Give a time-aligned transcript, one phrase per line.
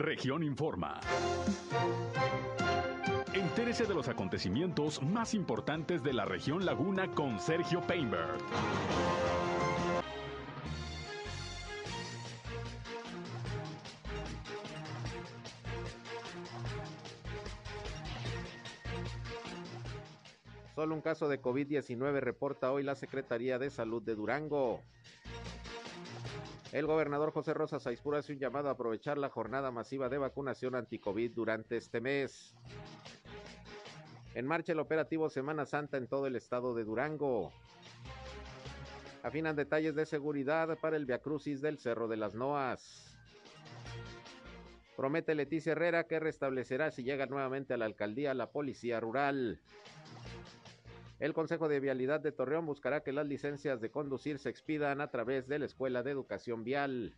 [0.00, 0.98] Región Informa.
[3.34, 8.38] Entérese de los acontecimientos más importantes de la región Laguna con Sergio Painberg.
[20.74, 24.80] Solo un caso de COVID-19 reporta hoy la Secretaría de Salud de Durango.
[26.72, 30.76] El gobernador José Rosa Saispura hace un llamado a aprovechar la jornada masiva de vacunación
[30.76, 32.54] anti-COVID durante este mes.
[34.34, 37.50] En marcha el operativo Semana Santa en todo el estado de Durango.
[39.24, 43.18] Afinan detalles de seguridad para el Viacrucis del Cerro de las Noas.
[44.96, 49.60] Promete Leticia Herrera que restablecerá si llega nuevamente a la alcaldía la policía rural.
[51.20, 55.10] El Consejo de Vialidad de Torreón buscará que las licencias de conducir se expidan a
[55.10, 57.14] través de la Escuela de Educación Vial.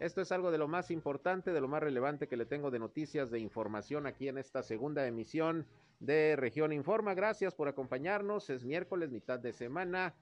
[0.00, 2.78] Esto es algo de lo más importante, de lo más relevante que le tengo de
[2.78, 5.66] noticias, de información aquí en esta segunda emisión
[6.00, 7.12] de Región Informa.
[7.12, 8.48] Gracias por acompañarnos.
[8.48, 10.14] Es miércoles, mitad de semana.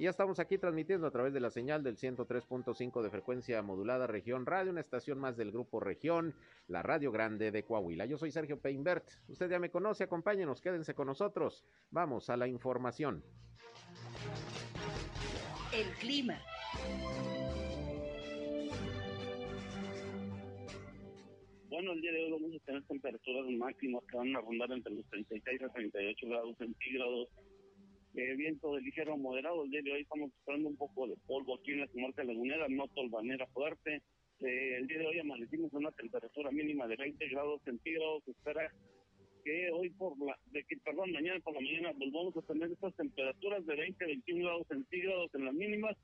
[0.00, 4.06] Y ya estamos aquí transmitiendo a través de la señal del 103.5 de frecuencia modulada
[4.06, 6.34] Región Radio, una estación más del grupo Región,
[6.68, 8.06] la Radio Grande de Coahuila.
[8.06, 9.06] Yo soy Sergio Peinbert.
[9.28, 11.66] Usted ya me conoce, acompáñenos, quédense con nosotros.
[11.90, 13.22] Vamos a la información.
[15.70, 16.40] El clima.
[21.68, 24.94] Bueno, el día de hoy vamos a tener temperaturas máximas que van a rondar entre
[24.94, 27.28] los 36 a 38 grados centígrados
[28.14, 29.64] eh, viento de ligero a moderado.
[29.64, 32.66] El día de hoy estamos esperando un poco de polvo aquí en la comarca lagunera,
[32.68, 34.02] no tolvanera fuerte.
[34.40, 38.26] Eh, el día de hoy amanecimos en una temperatura mínima de 20 grados centígrados.
[38.26, 38.72] Espera
[39.44, 42.94] que hoy por la, de que, perdón, mañana por la mañana volvamos a tener estas
[42.96, 45.96] temperaturas de 20 21 grados centígrados en las mínimas.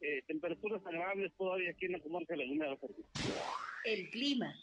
[0.00, 2.76] Eh, temperaturas agradables todavía aquí en la comarca lagunera.
[3.84, 4.54] El clima.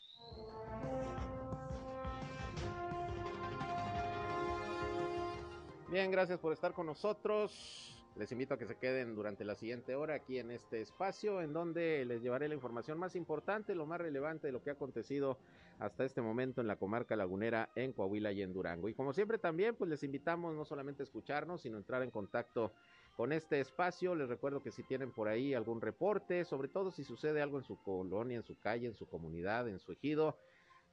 [5.92, 8.02] Bien, gracias por estar con nosotros.
[8.16, 11.52] Les invito a que se queden durante la siguiente hora aquí en este espacio en
[11.52, 15.38] donde les llevaré la información más importante, lo más relevante de lo que ha acontecido
[15.80, 18.88] hasta este momento en la comarca lagunera en Coahuila y en Durango.
[18.88, 22.12] Y como siempre también pues les invitamos no solamente a escucharnos, sino a entrar en
[22.12, 22.72] contacto
[23.18, 24.16] con este espacio.
[24.16, 27.66] Les recuerdo que si tienen por ahí algún reporte, sobre todo si sucede algo en
[27.66, 30.38] su colonia, en su calle, en su comunidad, en su ejido,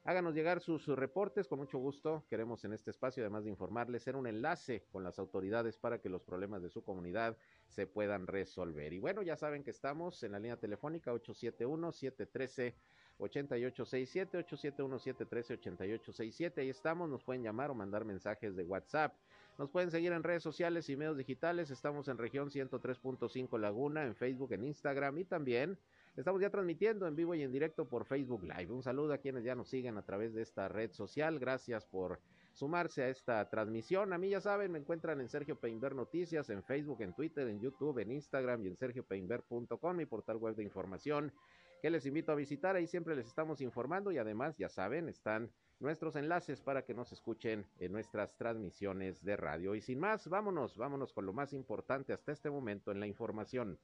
[0.09, 2.25] Háganos llegar sus reportes, con mucho gusto.
[2.31, 6.09] Queremos en este espacio, además de informarles, ser un enlace con las autoridades para que
[6.09, 7.37] los problemas de su comunidad
[7.67, 8.95] se puedan resolver.
[8.95, 12.75] Y bueno, ya saben que estamos en la línea telefónica 871-713.
[13.19, 19.15] 8867 871 713 8867 ahí estamos, nos pueden llamar o mandar mensajes de WhatsApp.
[19.59, 21.71] Nos pueden seguir en redes sociales y medios digitales.
[21.71, 25.77] Estamos en región 103.5 Laguna, en Facebook, en Instagram y también
[26.19, 28.73] Estamos ya transmitiendo en vivo y en directo por Facebook Live.
[28.73, 31.39] Un saludo a quienes ya nos siguen a través de esta red social.
[31.39, 32.19] Gracias por
[32.55, 34.13] sumarse a esta transmisión.
[34.13, 37.61] A mí ya saben, me encuentran en Sergio Peinber Noticias, en Facebook, en Twitter, en
[37.61, 41.33] YouTube, en Instagram y en sergiopeinber.com, mi portal web de información
[41.81, 42.75] que les invito a visitar.
[42.75, 47.13] Ahí siempre les estamos informando y además, ya saben, están nuestros enlaces para que nos
[47.13, 49.77] escuchen en nuestras transmisiones de radio.
[49.77, 53.79] Y sin más, vámonos, vámonos con lo más importante hasta este momento en la información.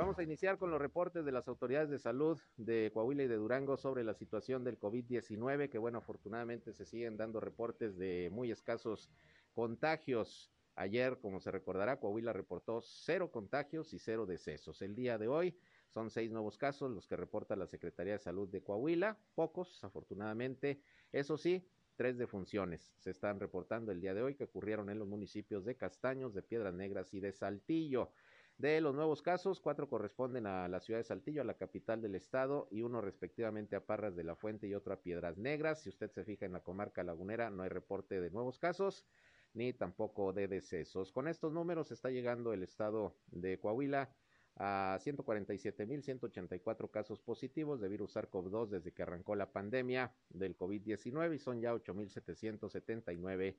[0.00, 3.36] Vamos a iniciar con los reportes de las autoridades de salud de Coahuila y de
[3.36, 8.50] Durango sobre la situación del COVID-19, que bueno, afortunadamente se siguen dando reportes de muy
[8.50, 9.10] escasos
[9.52, 10.50] contagios.
[10.74, 14.80] Ayer, como se recordará, Coahuila reportó cero contagios y cero decesos.
[14.80, 15.54] El día de hoy
[15.92, 20.80] son seis nuevos casos los que reporta la Secretaría de Salud de Coahuila, pocos, afortunadamente.
[21.12, 25.06] Eso sí, tres defunciones se están reportando el día de hoy que ocurrieron en los
[25.06, 28.12] municipios de Castaños, de Piedras Negras y de Saltillo.
[28.60, 32.14] De los nuevos casos, cuatro corresponden a la ciudad de Saltillo, a la capital del
[32.14, 35.80] estado, y uno respectivamente a Parras de la Fuente y otro a Piedras Negras.
[35.80, 39.06] Si usted se fija en la comarca lagunera, no hay reporte de nuevos casos
[39.54, 41.10] ni tampoco de decesos.
[41.10, 44.14] Con estos números está llegando el estado de Coahuila
[44.56, 51.38] a 147.184 casos positivos de virus SARS-CoV-2 desde que arrancó la pandemia del COVID-19 y
[51.38, 53.56] son ya 8.779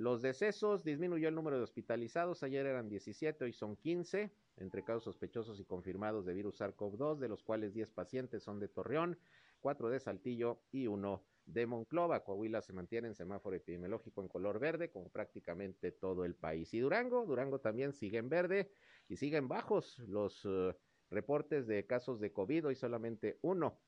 [0.00, 5.04] los decesos disminuyó el número de hospitalizados, ayer eran 17, hoy son 15, entre casos
[5.04, 9.18] sospechosos y confirmados de virus SARS-CoV-2, de los cuales 10 pacientes son de Torreón,
[9.60, 12.22] 4 de Saltillo y 1 de Monclova.
[12.22, 16.72] Coahuila se mantiene en semáforo epidemiológico en color verde, como prácticamente todo el país.
[16.74, 18.70] Y Durango, Durango también sigue en verde
[19.08, 20.74] y siguen bajos los uh,
[21.10, 23.80] reportes de casos de COVID, hoy solamente uno.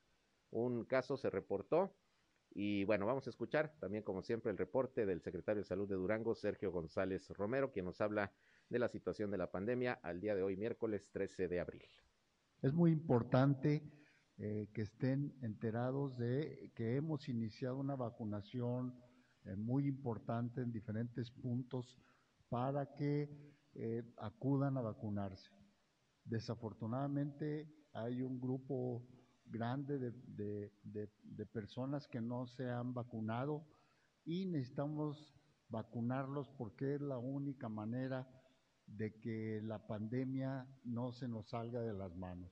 [0.49, 1.95] Un caso se reportó
[2.55, 5.95] y bueno, vamos a escuchar también, como siempre, el reporte del secretario de Salud de
[5.95, 8.31] Durango, Sergio González Romero, quien nos habla
[8.73, 11.83] de la situación de la pandemia al día de hoy, miércoles 13 de abril.
[12.63, 13.83] Es muy importante
[14.39, 18.99] eh, que estén enterados de que hemos iniciado una vacunación
[19.45, 21.99] eh, muy importante en diferentes puntos
[22.49, 23.29] para que
[23.75, 25.51] eh, acudan a vacunarse.
[26.25, 29.05] Desafortunadamente hay un grupo
[29.45, 33.67] grande de, de, personas que no se han vacunado
[34.25, 35.35] y necesitamos
[35.69, 38.27] vacunarlos porque es la única manera
[38.97, 42.51] de que la pandemia no se nos salga de las manos.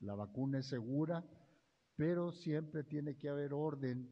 [0.00, 1.24] La vacuna es segura,
[1.96, 4.10] pero siempre tiene que haber orden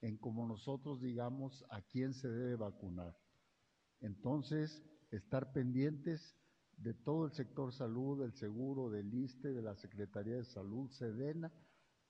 [0.00, 3.16] en cómo nosotros digamos a quién se debe vacunar.
[4.00, 6.36] Entonces, estar pendientes
[6.76, 11.52] de todo el sector salud, del seguro, del ISTE, de la Secretaría de Salud, SEDENA,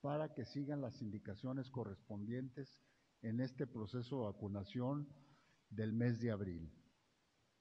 [0.03, 2.83] para que sigan las indicaciones correspondientes
[3.23, 5.09] en este proceso de vacunación
[5.71, 6.71] del mes de abril.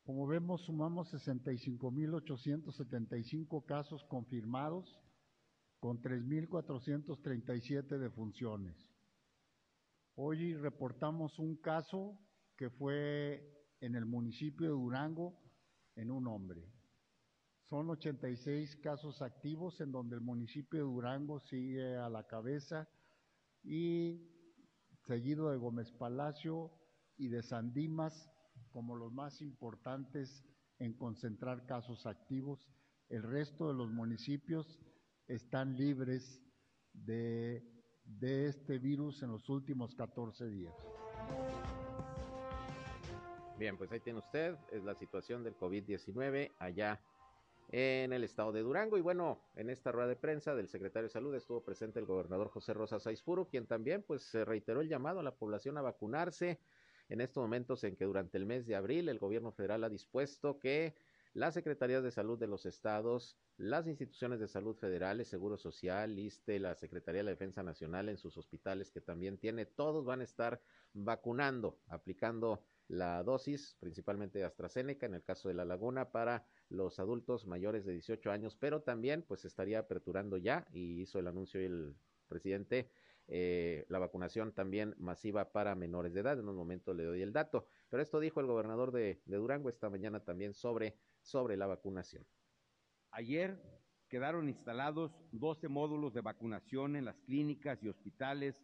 [0.08, 4.98] Como vemos, sumamos 65.875 casos confirmados
[5.82, 8.78] con 3.437 defunciones.
[10.16, 12.18] Hoy reportamos un caso
[12.56, 15.38] que fue en el municipio de Durango
[15.98, 16.72] en un hombre.
[17.64, 22.88] Son 86 casos activos en donde el municipio de Durango sigue a la cabeza
[23.62, 24.26] y
[25.06, 26.72] seguido de Gómez Palacio
[27.18, 28.32] y de Sandimas
[28.78, 30.46] como los más importantes
[30.78, 32.70] en concentrar casos activos.
[33.10, 34.80] El resto de los municipios
[35.28, 36.44] están libres
[36.94, 37.66] de,
[38.04, 40.76] de este virus en los últimos 14 días.
[43.58, 47.02] Bien, pues ahí tiene usted, es la situación del COVID-19 allá
[47.70, 49.00] en el estado de Durango.
[49.00, 52.50] Y bueno, en esta rueda de prensa del secretario de Salud estuvo presente el gobernador
[52.50, 56.60] José Rosa Saizpuro, quien también pues reiteró el llamado a la población a vacunarse
[57.10, 60.60] en estos momentos en que durante el mes de abril el gobierno federal ha dispuesto
[60.60, 60.96] que
[61.34, 66.60] las secretarías de salud de los estados, las instituciones de salud federales, Seguro Social, ISTE,
[66.60, 70.24] la Secretaría de la Defensa Nacional en sus hospitales que también tiene, todos van a
[70.24, 70.62] estar
[70.94, 77.00] vacunando, aplicando la dosis, principalmente de AstraZeneca, en el caso de La Laguna, para los
[77.00, 81.60] adultos mayores de 18 años, pero también pues estaría aperturando ya, y hizo el anuncio
[81.60, 81.96] el
[82.28, 82.90] presidente,
[83.28, 86.40] eh, la vacunación también masiva para menores de edad.
[86.40, 89.70] En un momento le doy el dato, pero esto dijo el gobernador de, de Durango
[89.70, 92.26] esta mañana también sobre, sobre la vacunación.
[93.12, 93.62] Ayer
[94.08, 98.56] quedaron instalados 12 módulos de vacunación en las clínicas y hospitales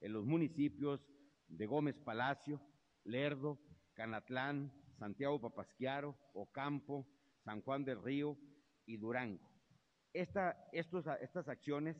[0.00, 1.00] en los municipios
[1.48, 2.60] de Gómez Palacio,
[3.04, 3.58] Lerdo,
[3.94, 7.06] Canatlán, Santiago Papasquiaro, Ocampo,
[7.44, 8.38] San Juan del Río
[8.86, 9.50] y Durango.
[10.12, 11.96] Esta, estos, estas acciones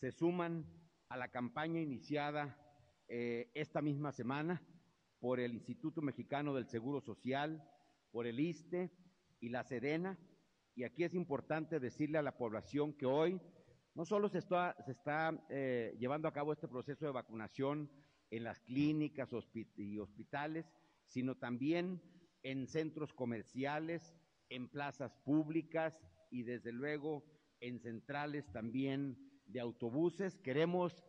[0.00, 0.66] se suman
[1.08, 2.58] a la campaña iniciada
[3.08, 4.62] eh, esta misma semana
[5.20, 7.62] por el Instituto Mexicano del Seguro Social,
[8.10, 8.90] por el ISTE
[9.40, 10.18] y la SEDENA.
[10.74, 13.40] Y aquí es importante decirle a la población que hoy
[13.94, 17.90] no solo se está, se está eh, llevando a cabo este proceso de vacunación
[18.30, 19.30] en las clínicas
[19.76, 20.66] y hospitales,
[21.06, 22.02] sino también
[22.42, 24.14] en centros comerciales,
[24.48, 25.98] en plazas públicas
[26.30, 27.24] y desde luego
[27.60, 30.38] en centrales también de autobuses.
[30.38, 31.04] Queremos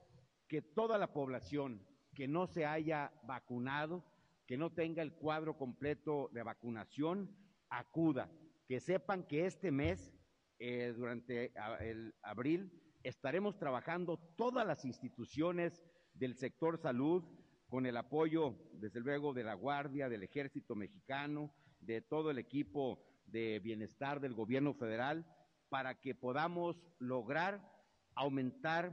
[0.47, 4.03] que toda la población que no se haya vacunado,
[4.45, 7.35] que no tenga el cuadro completo de vacunación,
[7.69, 8.31] acuda,
[8.67, 10.13] que sepan que este mes,
[10.59, 11.51] eh, durante
[11.81, 12.71] el abril,
[13.03, 15.83] estaremos trabajando todas las instituciones
[16.13, 17.23] del sector salud,
[17.67, 23.03] con el apoyo, desde luego, de la Guardia, del Ejército Mexicano, de todo el equipo
[23.25, 25.25] de bienestar del gobierno federal,
[25.69, 27.74] para que podamos lograr
[28.15, 28.91] aumentar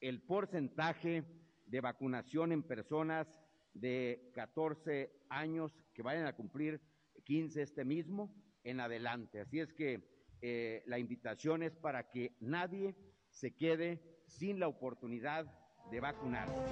[0.00, 1.24] el porcentaje
[1.66, 3.40] de vacunación en personas
[3.74, 6.80] de 14 años que vayan a cumplir
[7.24, 8.34] 15 este mismo
[8.64, 9.40] en adelante.
[9.40, 10.02] Así es que
[10.42, 12.96] eh, la invitación es para que nadie
[13.28, 15.46] se quede sin la oportunidad
[15.90, 16.62] de vacunarse.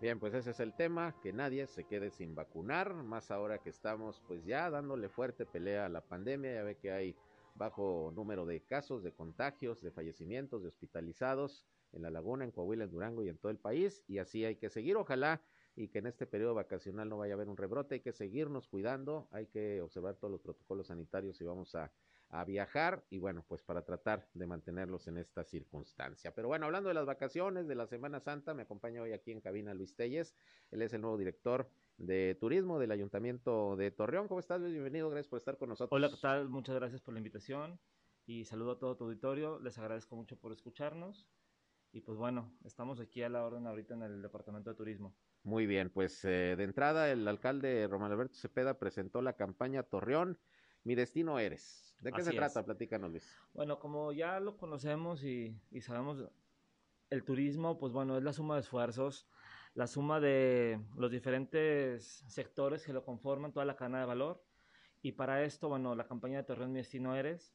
[0.00, 3.70] Bien, pues ese es el tema, que nadie se quede sin vacunar, más ahora que
[3.70, 7.16] estamos pues ya dándole fuerte pelea a la pandemia, ya ve que hay
[7.56, 12.84] bajo número de casos, de contagios, de fallecimientos, de hospitalizados en La Laguna, en Coahuila,
[12.84, 15.42] en Durango y en todo el país, y así hay que seguir, ojalá
[15.74, 18.66] y que en este periodo vacacional no vaya a haber un rebrote, hay que seguirnos
[18.66, 21.92] cuidando, hay que observar todos los protocolos sanitarios y vamos a
[22.30, 26.34] a viajar y bueno, pues para tratar de mantenerlos en esta circunstancia.
[26.34, 29.40] Pero bueno, hablando de las vacaciones de la Semana Santa, me acompaña hoy aquí en
[29.40, 30.34] cabina Luis Telles,
[30.70, 34.28] él es el nuevo director de turismo del Ayuntamiento de Torreón.
[34.28, 34.72] ¿Cómo estás, Luis?
[34.72, 35.96] Bienvenido, gracias por estar con nosotros.
[35.96, 36.48] Hola, ¿qué tal?
[36.48, 37.80] Muchas gracias por la invitación
[38.26, 39.58] y saludo a todo tu auditorio.
[39.60, 41.28] Les agradezco mucho por escucharnos
[41.92, 45.16] y pues bueno, estamos aquí a la orden ahorita en el Departamento de Turismo.
[45.42, 50.38] Muy bien, pues eh, de entrada el alcalde Román Alberto Cepeda presentó la campaña Torreón,
[50.84, 51.96] mi destino eres.
[52.00, 52.36] ¿De qué Así se es.
[52.36, 52.64] trata?
[52.64, 53.40] Platícanos, Luis.
[53.54, 56.28] Bueno, como ya lo conocemos y, y sabemos,
[57.10, 59.28] el turismo, pues bueno, es la suma de esfuerzos,
[59.76, 64.42] la suma de los diferentes sectores que lo conforman, toda la cadena de valor.
[65.02, 67.54] Y para esto, bueno, la campaña de Torreón Mi Destino Eres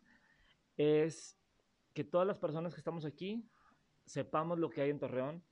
[0.77, 1.35] es
[1.95, 3.49] que todas las personas que estamos aquí
[4.05, 5.43] sepamos lo que hay en Torreón,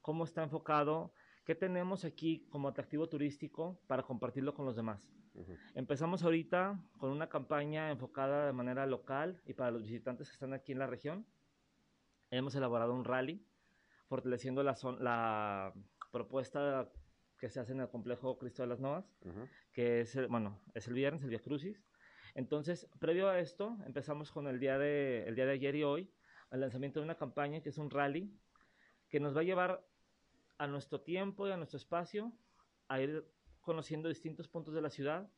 [0.00, 1.12] cómo está enfocado,
[1.44, 5.12] qué tenemos aquí como atractivo turístico para compartirlo con los demás.
[5.74, 10.54] Empezamos ahorita con una campaña enfocada de manera local y para los visitantes que están
[10.54, 11.26] aquí en la región.
[12.30, 13.44] Hemos elaborado un rally
[14.06, 15.74] fortaleciendo la, la
[16.14, 16.88] propuesta
[17.38, 19.04] que se hace en el complejo Cristo de las Novas,
[19.72, 21.82] que es el, bueno, es el viernes, el Via Crucis.
[22.36, 26.14] Entonces, previo a esto, empezamos con el día de, el día de ayer y hoy,
[26.52, 28.32] el lanzamiento de una campaña que es un rally
[29.08, 29.84] que nos va a llevar
[30.58, 32.32] a nuestro tiempo y a nuestro espacio
[32.86, 33.28] a ir
[33.60, 35.28] conociendo distintos puntos de la ciudad,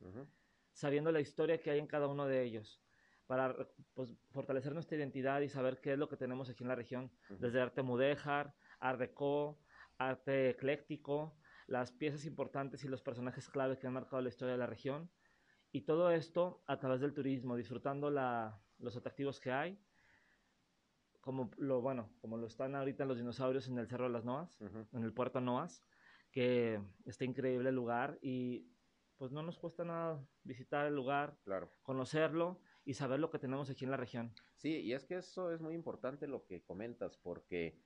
[0.73, 2.83] sabiendo la historia que hay en cada uno de ellos,
[3.27, 3.57] para
[3.95, 7.11] pues, fortalecer nuestra identidad y saber qué es lo que tenemos aquí en la región,
[7.31, 9.59] desde arte mudéjar, art deco,
[9.99, 14.59] arte ecléctico, las piezas importantes y los personajes clave que han marcado la historia de
[14.59, 15.11] la región,
[15.73, 19.79] y todo esto a través del turismo, disfrutando la- los atractivos que hay,
[21.21, 24.61] como lo bueno, como lo están ahorita los dinosaurios en el Cerro de las Noas,
[24.61, 25.85] en el puerto Noas,
[26.31, 28.71] que está increíble el lugar y
[29.17, 31.71] pues no nos cuesta nada visitar el lugar, Claro.
[31.83, 34.33] conocerlo y saber lo que tenemos aquí en la región.
[34.55, 37.83] Sí, y es que eso es muy importante lo que comentas, porque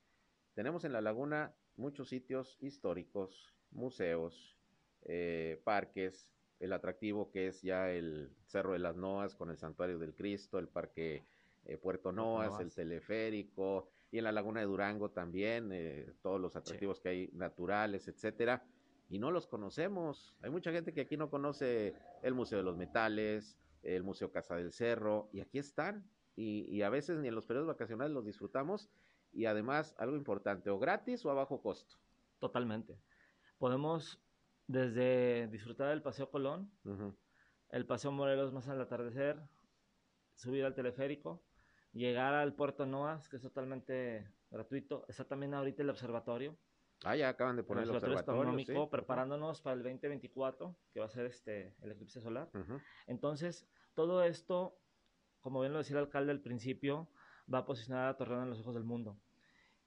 [0.55, 4.57] tenemos en la laguna muchos sitios históricos, museos,
[5.03, 9.99] eh, parques, el atractivo que es ya el Cerro de las Noas con el Santuario
[9.99, 11.25] del Cristo, el Parque
[11.65, 16.55] eh, Puerto Noas, el teleférico, y en la laguna de Durango también, eh, todos los
[16.55, 18.63] atractivos que hay naturales, etcétera,
[19.09, 20.35] y no los conocemos.
[20.43, 24.55] Hay mucha gente que aquí no conoce el Museo de los Metales, el Museo Casa
[24.57, 26.05] del Cerro, y aquí están,
[26.37, 28.91] y, y a veces ni en los periodos vacacionales los disfrutamos,
[29.33, 31.97] y además algo importante, o gratis o a bajo costo.
[32.39, 32.99] Totalmente.
[33.59, 34.23] Podemos
[34.67, 36.71] desde disfrutar del Paseo Colón,
[37.71, 39.41] el Paseo Morelos más al atardecer,
[40.35, 41.43] subir al teleférico,
[41.93, 45.05] llegar al Puerto Noas, que es totalmente gratuito.
[45.09, 46.57] Está también ahorita el observatorio,
[47.03, 48.41] Ah, ya acaban de poner el observatorio observatorio.
[48.43, 48.91] astronómico, sí.
[48.91, 52.51] preparándonos para el 2024, que va a ser este el eclipse solar.
[53.07, 54.79] Entonces, todo esto,
[55.41, 57.09] como bien lo decía el alcalde al principio,
[57.53, 59.17] va a posicionar a Torreón en los ojos del mundo.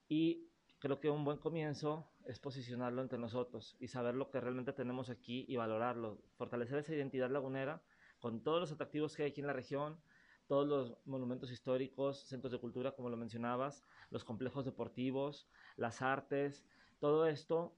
[0.08, 4.72] Y creo que un buen comienzo es posicionarlo entre nosotros y saber lo que realmente
[4.72, 7.82] tenemos aquí y valorarlo, fortalecer esa identidad lagunera
[8.20, 9.98] con todos los atractivos que hay aquí en la región,
[10.46, 16.66] todos los monumentos históricos, centros de cultura, como lo mencionabas, los complejos deportivos, las artes,
[17.00, 17.74] todo esto,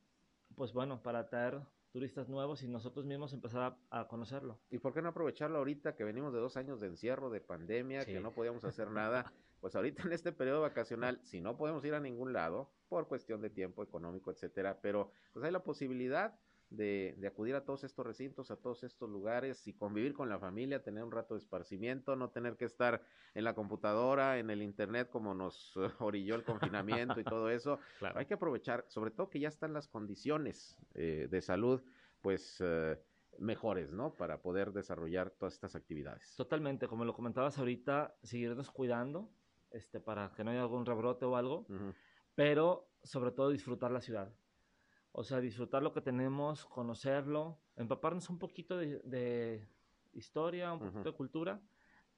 [0.56, 1.60] pues bueno, para atraer
[1.92, 4.58] turistas nuevos y nosotros mismos empezar a, a conocerlo.
[4.70, 8.02] ¿Y por qué no aprovecharlo ahorita que venimos de dos años de encierro, de pandemia,
[8.02, 8.12] Sí.
[8.12, 9.32] que no podíamos hacer nada?
[9.66, 13.40] Pues ahorita en este periodo vacacional, si no podemos ir a ningún lado, por cuestión
[13.42, 16.38] de tiempo económico, etcétera, pero pues hay la posibilidad
[16.70, 20.38] de, de acudir a todos estos recintos, a todos estos lugares y convivir con la
[20.38, 23.02] familia, tener un rato de esparcimiento, no tener que estar
[23.34, 27.80] en la computadora, en el internet como nos orilló el confinamiento y todo eso.
[27.98, 28.20] Claro.
[28.20, 31.82] Hay que aprovechar, sobre todo que ya están las condiciones eh, de salud,
[32.20, 33.00] pues eh,
[33.40, 34.14] mejores, ¿no?
[34.14, 36.36] Para poder desarrollar todas estas actividades.
[36.36, 39.28] Totalmente, como lo comentabas ahorita, seguirnos cuidando,
[39.70, 41.92] este, para que no haya algún rebrote o algo, Ujú,
[42.34, 44.32] pero sobre todo disfrutar la ciudad.
[45.12, 49.66] O sea, disfrutar lo que tenemos, conocerlo, empaparnos un poquito de, de
[50.12, 51.10] historia, un poquito Ujú.
[51.10, 51.60] de cultura,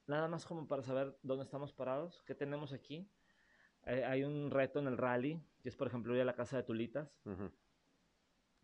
[0.07, 3.09] nada más como para saber dónde estamos parados, qué tenemos aquí.
[3.87, 6.57] Eh, hay un reto en el rally, que es por ejemplo ir a la casa
[6.57, 7.51] de Tulitas, ujú,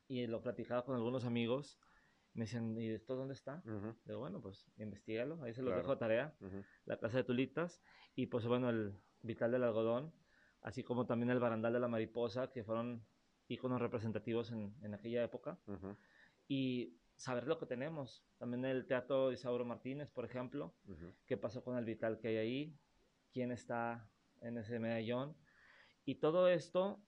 [0.08, 1.78] y lo platicaba con algunos amigos,
[2.34, 3.62] me decían, ¿y esto dónde está?
[3.64, 5.82] ujú, Digo, bueno, pues investigalo, ahí se los Claro.
[5.82, 6.62] dejo de tarea ujú.
[6.84, 7.80] la Casa de Tulitas
[8.14, 10.12] y pues bueno el Vital del Algodón,
[10.60, 13.06] así como también el Barandal de la Mariposa, que fueron
[13.48, 15.96] íconos representativos en, en aquella época, Ujú,
[16.48, 18.26] y saber lo que tenemos.
[18.38, 20.74] También el Teatro de Isauro Martínez, por ejemplo,
[21.26, 22.78] qué pasó con el Vital que hay ahí,
[23.32, 24.10] quién está
[24.42, 25.34] en ese medallón,
[26.04, 26.98] y todo esto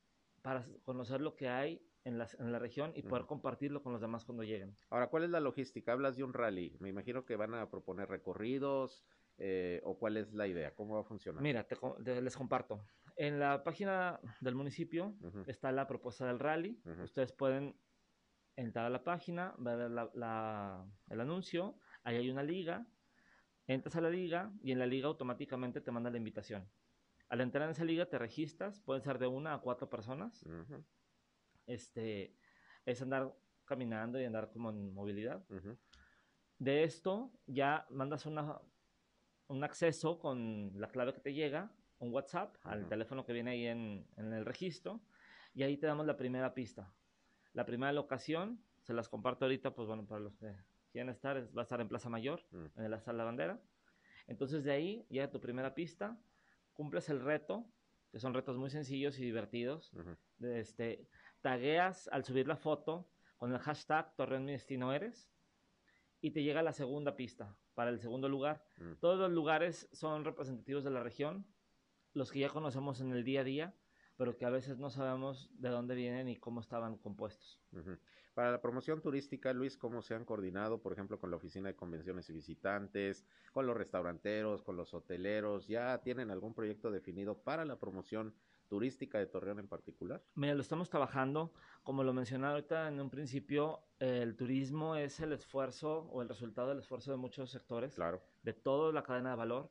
[0.43, 4.45] para conocer lo que hay en, la región y poder compartirlo con los demás cuando
[4.45, 4.77] lleguen.
[4.91, 5.93] Ahora, ¿cuál es la logística?
[5.93, 6.77] Hablas de un rally.
[6.79, 9.05] Me imagino que van a proponer recorridos
[9.39, 11.43] eh, o cuál es la idea, cómo va a funcionar.
[11.43, 12.85] Mira, te les comparto.
[13.17, 16.81] En la página del municipio está la propuesta del rally.
[17.03, 17.79] Ustedes pueden
[18.55, 21.79] entrar a la página, ver la- la- el anuncio.
[22.05, 22.87] Ahí hay una liga.
[23.67, 26.71] Entras a la liga y en la liga automáticamente te manda la invitación.
[27.29, 28.81] Al entrar en esa liga te registras.
[28.81, 30.45] Pueden ser de una a cuatro personas.
[30.45, 30.85] ujú,
[31.67, 32.35] Este,
[32.85, 35.45] es andar caminando y andar como en movilidad.
[36.59, 38.59] De esto ya mandas una,
[39.49, 43.67] un acceso con la clave que te llega, un WhatsApp al teléfono que viene ahí
[43.67, 45.01] en, en el registro
[45.55, 46.93] y ahí te damos la primera pista.
[47.53, 50.55] La primera locación, se las comparto ahorita, pues bueno, para los que
[50.93, 52.67] quieran estar, es- va a estar en Plaza Mayor, Mm.
[52.81, 53.61] en la Sala Bandera.
[54.27, 56.19] Entonces de ahí llega tu primera pista,
[56.75, 57.67] cumples el reto,
[58.11, 59.93] que son retos muy sencillos y divertidos.
[60.39, 61.09] De este,
[61.41, 65.31] tagueas al subir la foto con el hashtag Torreón mi destino eres
[66.21, 68.65] y te llega la segunda pista para el segundo lugar.
[68.79, 68.95] Mm.
[69.01, 71.47] Todos los lugares son representativos de la región,
[72.15, 73.75] los que ya conocemos en el día a día,
[74.17, 77.61] pero que a veces no sabemos de dónde vienen y cómo estaban compuestos.
[78.35, 81.75] Para la promoción turística, Luis, ¿cómo se han coordinado, por ejemplo, con la Oficina de
[81.75, 85.69] Convenciones y Visitantes, con los restauranteros, con los hoteleros?
[85.69, 88.35] ¿Ya tienen algún proyecto definido para la promoción
[88.69, 90.23] turística de Torreón en particular?
[90.35, 95.33] Mira, lo estamos trabajando, como lo mencionaba ahorita en un principio, el turismo es el
[95.33, 97.95] esfuerzo o el resultado del esfuerzo de muchos sectores.
[97.95, 98.21] Claro.
[98.43, 99.71] de toda la cadena de valor.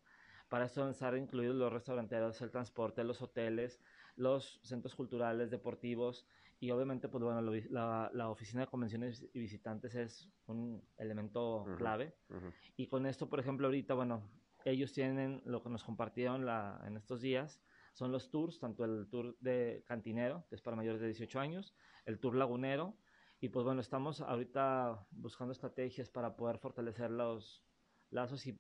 [0.49, 3.81] Para esto deben estar incluidos los restauranteros, el transporte, los hoteles,
[4.15, 6.27] los centros culturales, deportivos
[6.59, 11.75] y obviamente pues bueno, la, la oficina de convenciones y visitantes es un elemento Ujú.
[11.75, 12.15] clave.
[12.29, 12.51] Ujú.
[12.77, 14.29] Y con esto, por ejemplo, ahorita, bueno,
[14.63, 17.61] ellos tienen lo que nos compartieron la- en estos días,
[17.93, 21.75] son los tours, tanto el tour de cantinero, que es para mayores de 18 años,
[22.05, 22.97] el tour lagunero,
[23.39, 27.65] y pues bueno, estamos ahorita buscando estrategias para poder fortalecer los
[28.09, 28.59] lazos y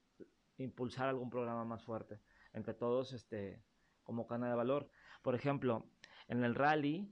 [0.57, 2.19] impulsar algún programa más fuerte
[2.53, 3.63] entre todos, este,
[4.03, 4.89] como cana de valor.
[5.25, 5.89] Por ejemplo,
[6.27, 7.11] en el rally,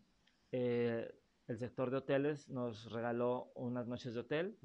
[0.52, 1.12] eh,
[1.48, 4.56] el sector de hoteles nos regaló unas noches de hotel,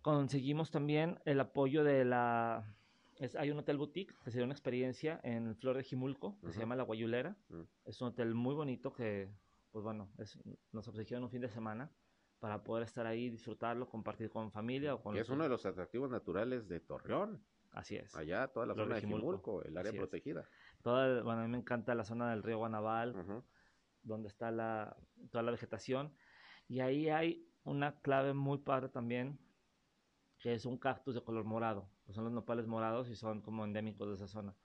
[0.00, 2.74] conseguimos también el apoyo de la...
[3.18, 6.60] es- hay un hotel boutique que sería una experiencia en Flor de Jimulco, que se
[6.60, 7.36] llama La Guayulera.
[7.50, 7.60] Mm.
[7.84, 9.30] Es un hotel muy bonito que,
[9.70, 10.38] pues bueno, es,
[10.72, 11.92] nos obsequiaron un fin de semana
[12.38, 15.50] para poder estar ahí, disfrutarlo, compartir con familia o con Que los- es uno de
[15.50, 17.44] los atractivos naturales de Torreón.
[17.76, 18.16] Así es.
[18.16, 19.62] Allá, toda la Flor zona de Jimulco.
[19.62, 20.00] El área Así es.
[20.00, 20.48] protegida.
[20.82, 23.44] Toda bueno, a mí me encanta la zona del río Guanabal,
[24.02, 24.96] donde está la,
[25.30, 26.16] toda la vegetación.
[26.68, 29.38] Y ahí hay una clave muy padre también,
[30.38, 31.90] que es un cactus de color morado.
[32.06, 34.56] que son los nopales morados y son como endémicos de esa zona.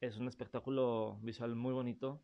[0.00, 2.22] Es un espectáculo visual muy bonito,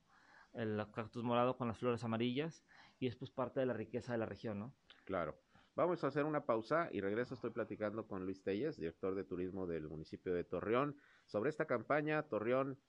[0.53, 2.67] el cactus morado con las flores amarillas,
[2.99, 4.75] y es pues parte de la riqueza de la región, ¿no?
[5.05, 5.41] Claro.
[5.79, 7.35] Vamos a hacer una pausa y regreso.
[7.35, 12.25] Estoy platicando con Luis Telles, director de turismo del municipio de Torreón, sobre esta campaña
[12.25, 12.81] Torreón,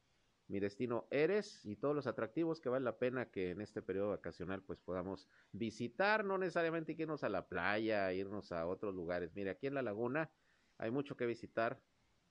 [0.48, 4.10] mi destino eres y todos los atractivos que vale la pena que en este periodo
[4.10, 9.36] vacacional pues podamos visitar, no necesariamente irnos a la playa, irnos a otros lugares.
[9.36, 10.32] Mire, aquí en la laguna
[10.80, 11.80] hay mucho que visitar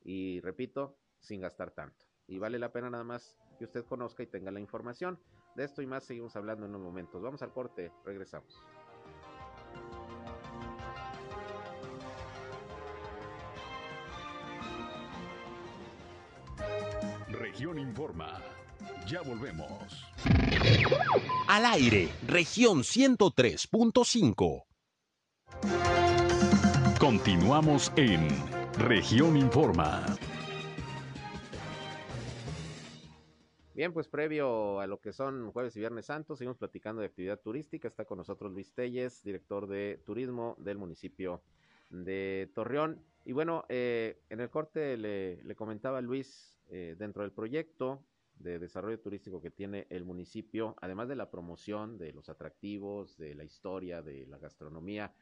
[0.02, 2.04] y repito, sin gastar tanto.
[2.26, 5.20] Y vale la pena nada más que usted conozca y tenga la información.
[5.54, 7.22] De esto y más seguimos hablando en unos momentos.
[7.22, 8.60] Vamos al corte, regresamos.
[17.50, 18.42] Región Informa.
[19.06, 20.04] Ya volvemos.
[21.48, 24.64] Al aire, región 103.5.
[27.00, 28.28] Continuamos en
[28.76, 30.04] Región Informa.
[33.74, 37.40] Bien, pues previo a lo que son jueves y viernes santos, seguimos platicando de actividad
[37.40, 37.88] turística.
[37.88, 41.42] Está con nosotros Luis Telles, director de turismo del municipio
[41.88, 43.02] de Torreón.
[43.24, 48.58] Y bueno, eh, en el corte le, le comentaba Luis, eh, dentro del proyecto de
[48.58, 53.44] desarrollo turístico que tiene el municipio, además de la promoción de los atractivos, de la
[53.44, 55.12] historia, de la gastronomía,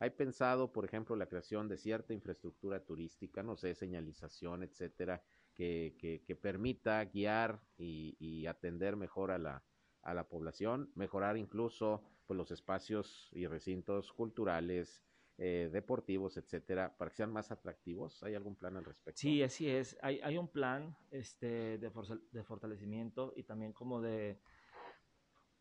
[0.00, 5.22] hay pensado, por ejemplo, la creación de cierta infraestructura turística, no sé, señalización, etcétera,
[5.54, 9.64] que, que, que permita guiar y, y atender mejor a la,
[10.02, 15.02] a la población, mejorar incluso pues, los espacios y recintos culturales,
[15.38, 18.22] eh, deportivos, etcétera, para que sean más atractivos.
[18.22, 19.20] ¿Hay algún plan al respecto?
[19.20, 19.96] Sí, así es.
[20.02, 24.40] Hay, hay un plan este, de, forza- de fortalecimiento y también como de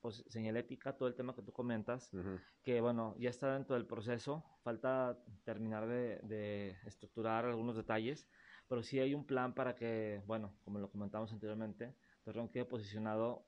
[0.01, 3.85] pues, señalética, todo el tema que tú comentas, Ujú, que bueno, ya está dentro del
[3.85, 8.27] proceso, falta terminar de, de estructurar algunos detalles,
[8.67, 13.45] pero sí hay un plan para que, bueno, como lo comentamos anteriormente, Torreón quede posicionado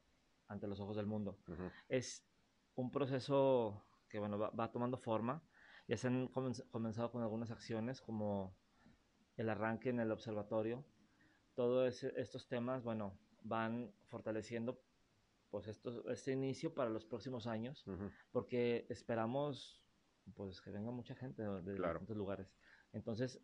[0.48, 1.38] ante los ojos del mundo.
[1.48, 1.72] ujú.
[1.90, 2.30] Es
[2.76, 5.42] un proceso que, bueno, va, va tomando forma,
[5.88, 8.56] ya se han comenz- comenzado con algunas acciones como
[9.38, 10.86] el arranque en el observatorio,
[11.56, 14.82] todos estos temas, bueno, van fortaleciendo
[15.50, 18.12] pues esto, este inicio para los próximos años, Ujú.
[18.32, 19.82] porque esperamos
[20.34, 21.94] pues que venga mucha gente de, de Claro.
[21.94, 22.56] distintos lugares.
[22.92, 23.42] Entonces,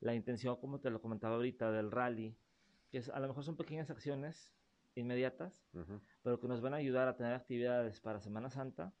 [0.00, 2.38] la intención, como te lo comentaba ahorita, del rally,
[2.90, 4.56] que es, a lo mejor son pequeñas acciones,
[4.94, 6.00] inmediatas, Ujú.
[6.22, 8.94] pero que nos van a ayudar a tener actividades para Semana Santa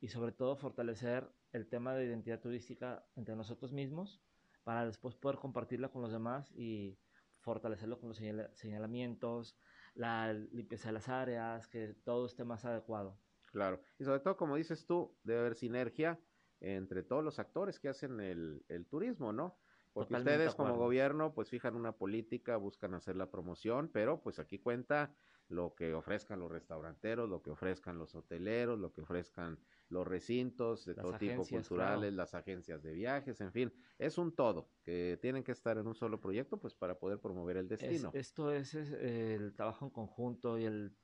[0.00, 4.22] y sobre todo fortalecer el tema de identidad turística entre nosotros mismos
[4.64, 6.98] para después poder compartirla con los demás y
[7.40, 9.58] fortalecerlo con los señala- señalamientos,
[9.94, 13.22] la limpieza de las áreas, que todo esté más adecuado.
[13.46, 13.80] Claro.
[13.98, 16.20] Y sobre todo, como dices tú, debe haber sinergia
[16.60, 19.56] entre todos los actores que hacen el, el turismo, ¿no?
[19.92, 24.20] Porque Totalmente ustedes de como gobierno pues fijan una política, buscan hacer la promoción, pero
[24.22, 25.14] pues aquí cuenta
[25.48, 29.58] lo que ofrezcan los restauranteros, lo que ofrezcan los hoteleros, lo que ofrezcan
[29.88, 32.16] los recintos de Las todo tipo culturales, claro.
[32.16, 35.94] las agencias de viajes, en fin, es un todo que tienen que estar en un
[35.94, 38.12] solo proyecto pues para poder promover el Es- destino.
[38.12, 40.96] esto es, es, el trabajo en conjunto y el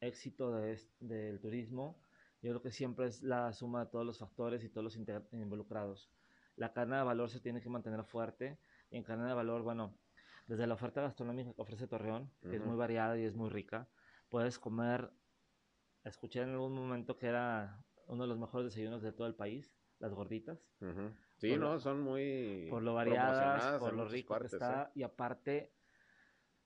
[0.00, 2.00] éxito de del turismo.
[2.40, 4.96] Yo creo que siempre es la suma de todos los factores y todos los
[5.32, 6.12] involucrados.
[6.54, 9.98] La cadena de valor se tiene que mantener fuerte y en cadena de valor, bueno,
[10.48, 13.90] desde la oferta gastronómica que ofrece Torreón, que es muy variada y es muy rica,
[14.30, 15.12] puedes comer,
[16.04, 19.78] escuché en algún momento que era uno de los mejores desayunos de todo el país,
[19.98, 20.66] las gorditas.
[21.36, 24.86] Sí, no, lo- son muy por lo variadas, por lo rico partes, que ¿eh?
[24.94, 25.74] Y aparte,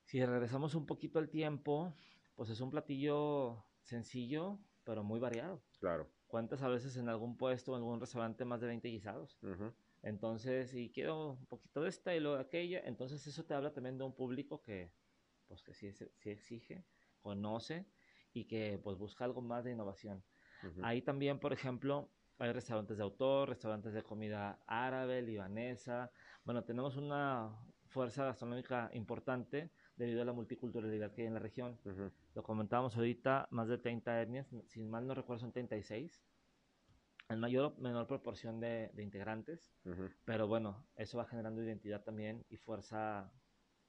[0.05, 1.95] si regresamos un poquito al tiempo,
[2.37, 5.61] pues es un platillo sencillo, pero muy variado.
[5.81, 6.09] Claro.
[6.29, 9.39] Cuentas a veces en algún puesto o en algún restaurante más de 20 guisados.
[9.43, 9.75] Ujú.
[10.03, 13.73] Entonces, si quiero un poquito de esta y luego de aquella, entonces eso te habla
[13.73, 14.93] también de un público que,
[15.47, 16.85] pues que sí, sí exige,
[17.21, 17.87] conoce
[18.33, 20.25] y que pues busca algo más de innovación.
[20.63, 20.83] Ujú.
[20.83, 26.11] Ahí también, por ejemplo, hay restaurantes de autor, restaurantes de comida árabe, libanesa.
[26.45, 31.79] Bueno, tenemos una fuerza gastronómica importante debido a la multiculturalidad que hay en la región.
[31.85, 32.11] Ujú.
[32.35, 36.25] Lo comentábamos ahorita, más de 30 etnias, si mal no recuerdo son 36,
[37.33, 40.11] en mayor o menor proporción de, de integrantes, Ujú.
[40.25, 43.33] pero bueno, eso va generando identidad también y fuerza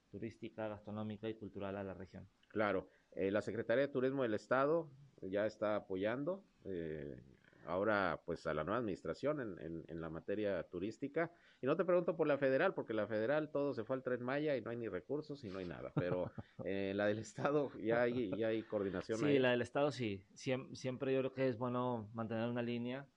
[0.10, 2.30] turística, gastronómica y cultural a la región.
[2.50, 4.90] Claro, eh, la Secretaría de Turismo del Estado
[5.22, 7.20] ya está apoyando eh,
[7.66, 11.32] ahora pues a la nueva administración en, en- en la materia turística.
[11.62, 14.24] Y no te pregunto por la federal, porque la federal todo se fue al tren
[14.24, 15.92] Maya y no hay ni recursos y no hay nada.
[15.96, 16.32] Pero
[16.66, 19.40] eh, la del Estado ya hay, ya hay coordinación Sí, ahí.
[19.40, 20.26] la del Estado sí.
[20.34, 23.08] Siem- siempre yo creo que es bueno mantener una línea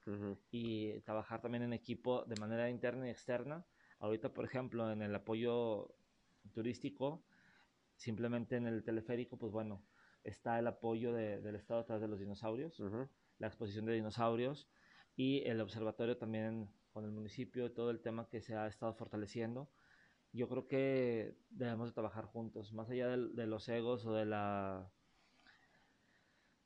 [0.50, 3.66] y trabajar también en equipo de manera interna y externa.
[3.98, 5.94] Ahorita, por ejemplo, en el apoyo
[6.52, 7.24] turístico,
[7.96, 9.82] simplemente en el teleférico, pues bueno,
[10.22, 13.08] está el apoyo de- del Estado a través de los dinosaurios, ujú.
[13.38, 14.68] La exposición de dinosaurios
[15.16, 19.68] y el observatorio también con el municipio, todo el tema que se ha estado fortaleciendo.
[20.32, 24.26] Yo creo que debemos de trabajar juntos, más allá del- de, los egos o de
[24.26, 24.90] la...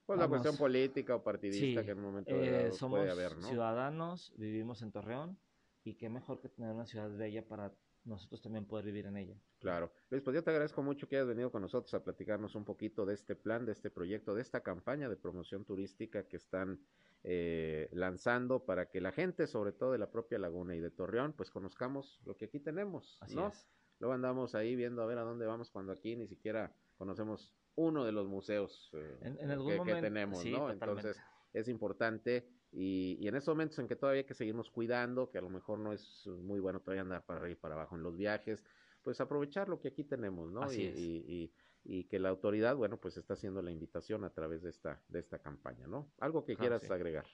[0.07, 0.41] Pues la Vamos.
[0.41, 3.49] cuestión política o partidista Sí, que en un momento eh, somos puede haber, ¿no?
[3.49, 5.39] ciudadanos, vivimos en Torreón
[5.85, 7.73] y qué mejor que tener una ciudad bella para
[8.05, 9.37] nosotros también poder vivir en ella.
[9.59, 9.93] Claro.
[10.11, 13.05] Luis, pues yo te agradezco mucho que hayas venido con nosotros a platicarnos un poquito
[13.05, 16.81] de este plan, de este proyecto, de esta campaña de promoción turística que están
[17.23, 21.35] eh, lanzando para que la gente, sobre todo de la propia laguna y de Torreón,
[21.35, 23.49] pues conozcamos lo que aquí tenemos, Así ¿no?
[23.49, 23.69] es.
[23.99, 28.05] Luego andamos ahí viendo a ver a dónde vamos cuando aquí ni siquiera conocemos uno
[28.05, 30.73] de los museos eh, En, en algún que, tenemos, sí, ¿no?
[30.73, 30.85] totalmente.
[30.85, 35.31] Entonces es importante y, y en esos momentos en que todavía hay que seguirnos cuidando,
[35.31, 37.97] que a lo mejor no es muy bueno todavía andar para arriba y para abajo
[37.97, 38.65] en los viajes,
[39.03, 40.63] pues aprovechar lo que aquí tenemos, ¿no?
[40.63, 40.99] Así y, es.
[40.99, 41.53] y,
[41.85, 45.19] y- que la autoridad, bueno, pues está haciendo la invitación a través de esta, de
[45.19, 46.13] esta campaña, ¿no?
[46.21, 46.93] Algo que quieras sí.
[46.93, 47.25] agregar.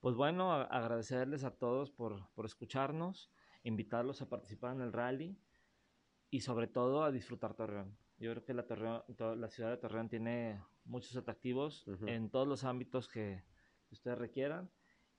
[0.00, 3.30] Pues bueno, a- agradecerles a todos por, por escucharnos,
[3.62, 5.38] invitarlos a participar en el rally
[6.28, 7.96] y sobre todo a disfrutar Torreón.
[8.18, 12.08] Yo creo que la, Torreón- to- la ciudad de Torreón tiene muchos atractivos Ujú.
[12.08, 13.44] en todos los ámbitos que
[13.92, 14.70] ustedes requieran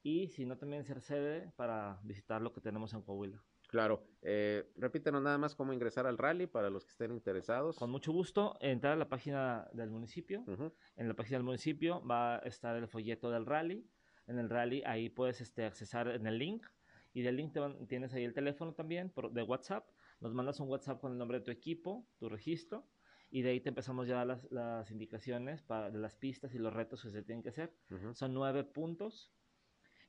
[0.01, 3.41] y si no también ser sede para visitar lo que tenemos en Coahuila.
[3.69, 7.77] Claro, eh, repítenos nada más cómo ingresar al rally para los que estén interesados.
[7.77, 10.43] Con mucho gusto, entrar a la página del municipio.
[10.45, 13.89] Ujú, En la página del municipio va a estar el folleto del rally.
[14.27, 16.67] En el rally ahí puedes este, accesar en el link.
[17.13, 19.87] Y del link te van- tienes ahí el teléfono también por, de WhatsApp.
[20.19, 22.87] Nos mandas un WhatsApp con el nombre de tu equipo, tu registro.
[23.33, 26.71] Y de ahí te empezamos ya las, las indicaciones para, de las pistas y los
[26.71, 27.73] retos que se tienen que hacer.
[27.89, 28.13] ujú.
[28.13, 29.31] Son nueve puntos.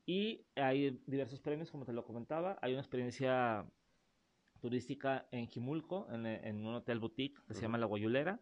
[0.04, 2.58] Y hay diversos premios, como te lo comentaba.
[2.60, 3.64] Hay una experiencia
[4.60, 8.40] turística en Jimulco, en, en un hotel boutique que se llama La Guayulera.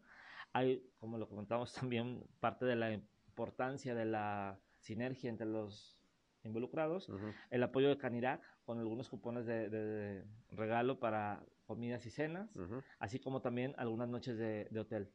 [0.53, 5.97] Hay, como lo comentamos también, parte de la importancia de la sinergia entre los
[6.43, 7.09] involucrados.
[7.09, 7.33] Ujú.
[7.51, 12.51] El apoyo de Canirac, con algunos cupones de, de regalo para comidas y cenas,
[12.99, 15.15] así como también algunas noches de, de hotel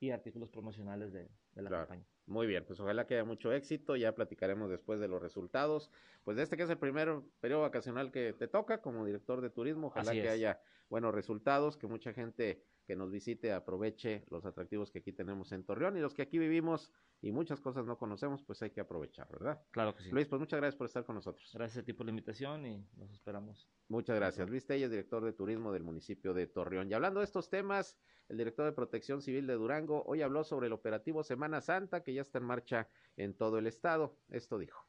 [0.00, 1.86] y artículos promocionales de, de la Claro.
[1.88, 2.06] campaña.
[2.26, 5.90] Muy bien, pues ojalá que haya mucho éxito, ya platicaremos después de los resultados,
[6.24, 9.50] pues de este que es el primer periodo vacacional que te toca como director de
[9.50, 10.34] turismo, ojalá Así que es.
[10.34, 15.52] haya buenos resultados, que mucha gente que nos visite aproveche los atractivos que aquí tenemos
[15.52, 18.80] en Torreón y los que aquí vivimos y muchas cosas no conocemos, pues hay que
[18.80, 19.60] aprovechar, ¿verdad?
[19.72, 20.10] Claro que sí.
[20.10, 21.50] Luis, pues muchas gracias por estar con nosotros.
[21.52, 23.68] Gracias a ti por la invitación y nos esperamos.
[23.88, 24.48] Muchas gracias.
[24.48, 26.90] Luis Telles, director de turismo del municipio de Torreón.
[26.90, 27.98] Y hablando de estos temas,
[28.30, 32.14] el director de Protección Civil de Durango hoy habló sobre el operativo Semana Santa que
[32.14, 34.16] ya está en marcha en todo el estado.
[34.30, 34.82] Esto dijo.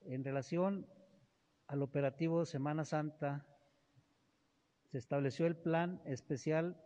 [0.00, 0.88] En relación
[1.66, 3.46] al operativo Semana Santa,
[4.86, 6.82] se estableció el plan especial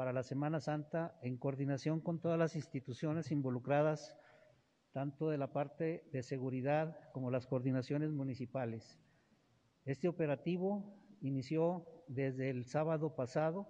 [0.00, 4.16] para la Semana Santa en coordinación con todas las instituciones involucradas,
[4.92, 8.98] tanto de la parte de seguridad como las coordinaciones municipales.
[9.84, 13.68] Este operativo inició desde el sábado pasado,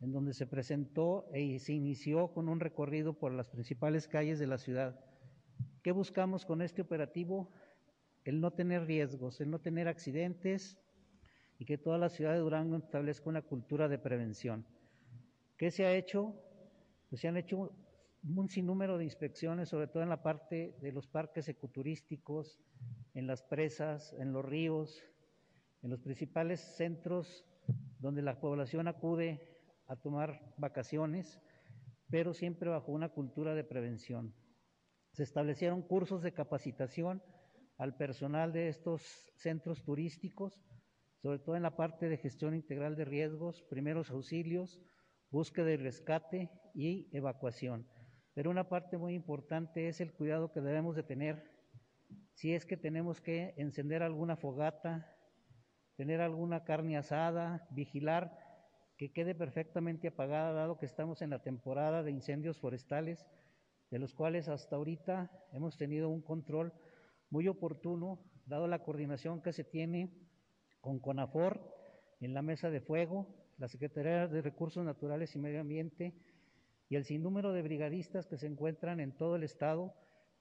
[0.00, 4.46] en donde se presentó y se inició con un recorrido por las principales calles de
[4.46, 5.02] la ciudad.
[5.82, 7.50] ¿Qué buscamos con este operativo?
[8.24, 10.78] El no tener riesgos, el no tener accidentes
[11.56, 14.66] y que toda la ciudad de Durango establezca una cultura de prevención.
[15.60, 16.34] ¿Qué se ha hecho?
[17.10, 17.70] Pues se han hecho
[18.24, 22.58] un sinnúmero de inspecciones, sobre todo en la parte de los parques ecoturísticos,
[23.12, 25.04] en las presas, en los ríos,
[25.82, 27.44] en los principales centros
[27.98, 31.42] donde la población acude a tomar vacaciones,
[32.08, 34.34] pero siempre bajo una cultura de prevención.
[35.12, 37.22] Se establecieron cursos de capacitación
[37.76, 39.02] al personal de estos
[39.36, 40.58] centros turísticos,
[41.20, 44.80] sobre todo en la parte de gestión integral de riesgos, primeros auxilios,
[45.30, 47.86] búsqueda y rescate y evacuación.
[48.34, 51.50] Pero una parte muy importante es el cuidado que debemos de tener
[52.34, 55.14] si es que tenemos que encender alguna fogata,
[55.96, 58.38] tener alguna carne asada, vigilar
[58.96, 63.26] que quede perfectamente apagada, dado que estamos en la temporada de incendios forestales,
[63.90, 66.72] de los cuales hasta ahorita hemos tenido un control
[67.28, 70.10] muy oportuno, dado la coordinación que se tiene
[70.80, 71.60] con CONAFOR
[72.20, 76.14] en la mesa de fuego, la Secretaría de Recursos Naturales y Medio Ambiente
[76.88, 79.94] y el sinnúmero de brigadistas que se encuentran en todo el estado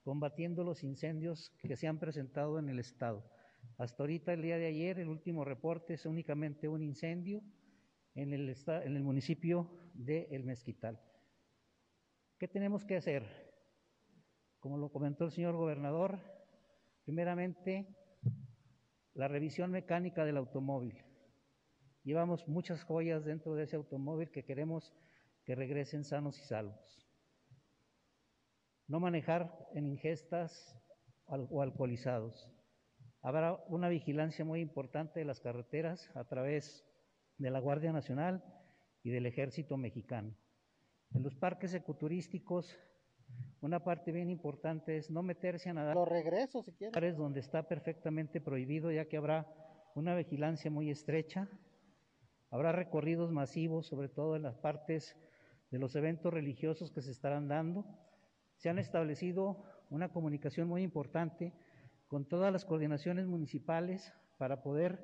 [0.03, 3.29] combatiendo los incendios que se han presentado en el estado.
[3.77, 7.43] Hasta ahorita, el día de ayer, el último reporte es únicamente un incendio
[8.15, 10.97] en el, en el municipio de El Mezquital.
[12.37, 13.25] ¿Qué tenemos que hacer?
[14.59, 16.19] Como lo comentó el señor gobernador,
[17.03, 17.97] primeramente
[19.13, 21.08] la revisión mecánica del automóvil.
[22.09, 24.91] Llevamos muchas joyas dentro de ese automóvil que queremos
[25.45, 27.05] que regresen sanos y salvos.
[28.87, 30.75] No manejar en ingestas
[31.27, 32.49] o alcoholizados.
[33.21, 36.83] Habrá una vigilancia muy importante de las carreteras a través
[37.37, 38.43] de la Guardia Nacional
[39.03, 40.35] y del Ejército Mexicano.
[41.13, 42.75] En los parques ecoturísticos,
[43.61, 45.93] una parte bien importante es no meterse a nadar.
[45.93, 47.15] Los regresos, si quieren.
[47.15, 49.47] Donde está perfectamente prohibido, ya que habrá
[49.93, 51.47] una vigilancia muy estrecha
[52.51, 55.15] Habrá recorridos masivos, sobre todo en las partes
[55.69, 57.85] de los eventos religiosos que se estarán dando.
[58.55, 61.53] Se han establecido una comunicación muy importante
[62.07, 65.03] con todas las coordinaciones municipales para poder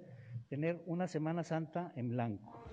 [0.49, 2.63] tener una Semana Santa en blanco.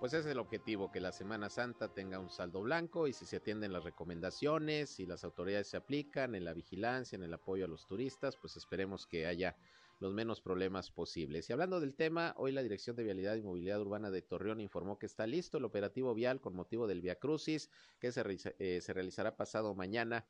[0.00, 3.36] Pues es el objetivo, que la Semana Santa tenga un saldo blanco y si se
[3.36, 7.68] atienden las recomendaciones, si las autoridades se aplican en la vigilancia, en el apoyo a
[7.68, 9.56] los turistas, pues esperemos que haya
[9.98, 11.48] los menos problemas posibles.
[11.48, 14.98] Y hablando del tema, hoy la Dirección de Vialidad y Movilidad Urbana de Torreón informó
[14.98, 18.22] que está listo el operativo vial con motivo del Via Crucis, que se,
[18.58, 20.26] eh, se realizará pasado mañana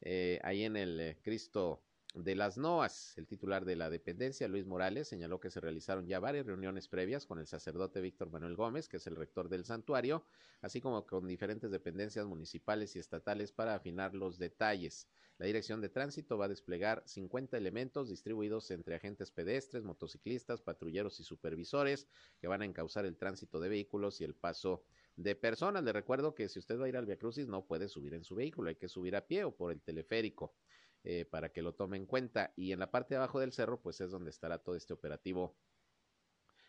[0.00, 1.82] eh, ahí en el eh, Cristo
[2.24, 3.16] de las NOAS.
[3.16, 7.26] El titular de la dependencia, Luis Morales, señaló que se realizaron ya varias reuniones previas
[7.26, 10.24] con el sacerdote Víctor Manuel Gómez, que es el rector del santuario,
[10.60, 15.06] así como con diferentes dependencias municipales y estatales para afinar los detalles.
[15.38, 21.20] La Dirección de Tránsito va a desplegar 50 elementos distribuidos entre agentes pedestres, motociclistas, patrulleros
[21.20, 22.08] y supervisores
[22.40, 24.82] que van a encauzar el tránsito de vehículos y el paso
[25.14, 25.84] de personas.
[25.84, 28.24] Le recuerdo que si usted va a ir al Via Crucis no puede subir en
[28.24, 30.54] su vehículo, hay que subir a pie o por el teleférico.
[31.04, 32.52] Eh, para que lo tome en cuenta.
[32.56, 35.56] Y en la parte de abajo del cerro, pues es donde estará todo este operativo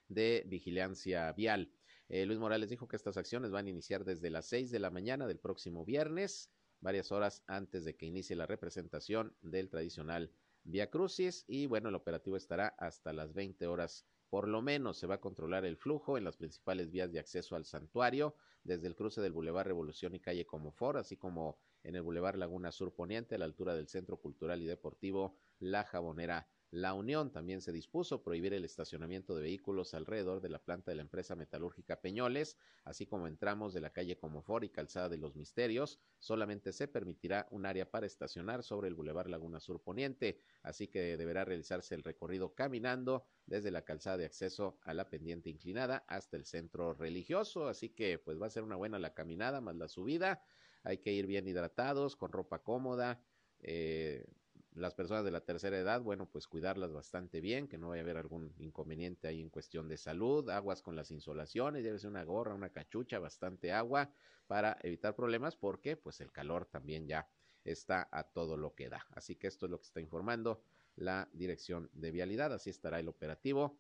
[0.08, 1.74] de vigilancia vial.
[2.08, 4.90] Eh, Luis Morales dijo que estas acciones van a iniciar desde las 6 de la
[4.92, 10.32] mañana del próximo viernes, varias horas antes de que inicie la representación del tradicional
[10.64, 11.46] Via Crucis.
[11.48, 15.22] Y bueno, el operativo estará hasta las 20 horas por lo menos se va a
[15.22, 19.34] controlar el flujo en las principales vías de acceso al santuario, desde el cruce del
[19.34, 23.46] Boulevard Revolución y calle Comofor, así como en el Boulevard Laguna Sur Poniente, a la
[23.46, 28.64] altura del Centro Cultural y Deportivo La Jabonera La Unión también se dispuso prohibir el
[28.64, 33.38] estacionamiento de vehículos alrededor de la planta de la empresa metalúrgica Peñoles, así como en
[33.38, 36.00] tramos de la calle Comofor y Calzada de los Misterios.
[36.20, 41.18] Solamente se permitirá un área para estacionar sobre el Boulevard Laguna Sur Poniente, así que
[41.18, 46.38] deberá realizarse el recorrido caminando desde la calzada de acceso a la pendiente inclinada hasta
[46.38, 47.68] el centro religioso.
[47.68, 50.44] Así que pues va a ser una buena la caminada más la subida.
[50.84, 53.22] Hay que ir bien hidratados, con ropa cómoda.
[53.62, 54.26] Eh,
[54.74, 58.04] las personas de la tercera edad, bueno, pues cuidarlas bastante bien, que no vaya a
[58.04, 62.54] haber algún inconveniente ahí en cuestión de salud, aguas con las insolaciones, ser una gorra,
[62.54, 64.14] una cachucha, bastante agua
[64.48, 67.30] para evitar problemas, porque pues el calor también ya
[67.66, 69.06] está a todo lo que da.
[69.12, 70.62] Así que esto es lo que está informando
[70.96, 73.80] la Dirección de Vialidad, así estará el operativo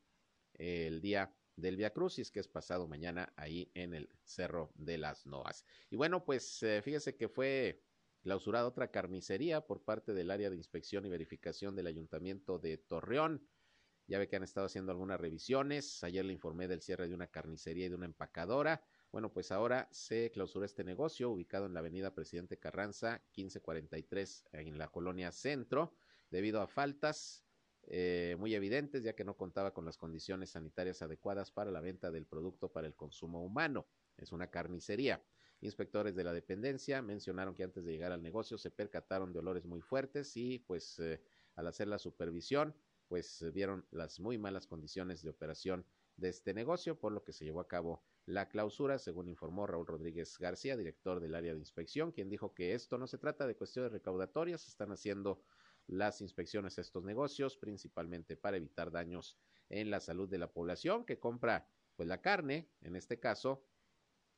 [0.54, 5.26] el día del Via Crucis, que es pasado mañana ahí en el Cerro de las
[5.26, 5.66] Noas.
[5.90, 7.84] Y bueno, pues eh, fíjese que fue
[8.22, 13.48] clausurada otra carnicería por parte del área de inspección y verificación del Ayuntamiento de Torreón.
[14.08, 16.04] Ya ve que han estado haciendo algunas revisiones.
[16.04, 18.82] Ayer le informé del cierre de una carnicería y de una empacadora.
[19.12, 24.78] Bueno, pues ahora se clausuró este negocio ubicado en la avenida Presidente Carranza, 1543, en
[24.78, 25.96] la colonia Centro,
[26.30, 27.44] debido a faltas
[27.90, 32.12] eh, muy evidentes, ya que no contaba con las condiciones sanitarias adecuadas para la venta
[32.12, 33.88] del producto para el consumo humano.
[34.16, 35.24] Es una carnicería.
[35.62, 39.66] Inspectores de la dependencia mencionaron que antes de llegar al negocio se percataron de olores
[39.66, 41.20] muy fuertes y pues eh,
[41.56, 42.76] al hacer la supervisión
[43.10, 45.84] pues vieron las muy malas condiciones de operación
[46.16, 49.88] de este negocio, por lo que se llevó a cabo la clausura, según informó Raúl
[49.88, 53.56] Rodríguez García, director del área de inspección, quien dijo que esto no se trata de
[53.56, 55.42] cuestiones recaudatorias, están haciendo
[55.90, 59.38] las inspecciones a estos negocios, principalmente para evitar daños
[59.70, 63.66] en la salud de la población que compra pues la carne, en este caso,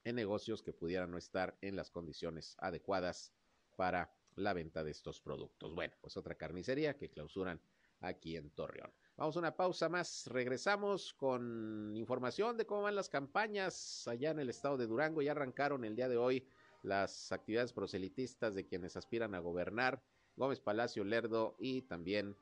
[0.04, 3.34] en negocios que pudieran no estar en las condiciones adecuadas
[3.76, 5.76] para la venta de estos productos.
[5.76, 7.62] Bueno, pues otra carnicería que clausuran
[8.00, 8.92] aquí en Torreón.
[9.18, 10.26] Vamos a una pausa más.
[10.28, 15.22] Regresamos con información de cómo van las campañas allá en el estado de Durango.
[15.22, 16.48] Ya arrancaron el día de hoy
[16.82, 20.02] las actividades proselitistas de quienes aspiran a gobernar
[20.36, 22.36] Gómez Palacio, Lerdo y también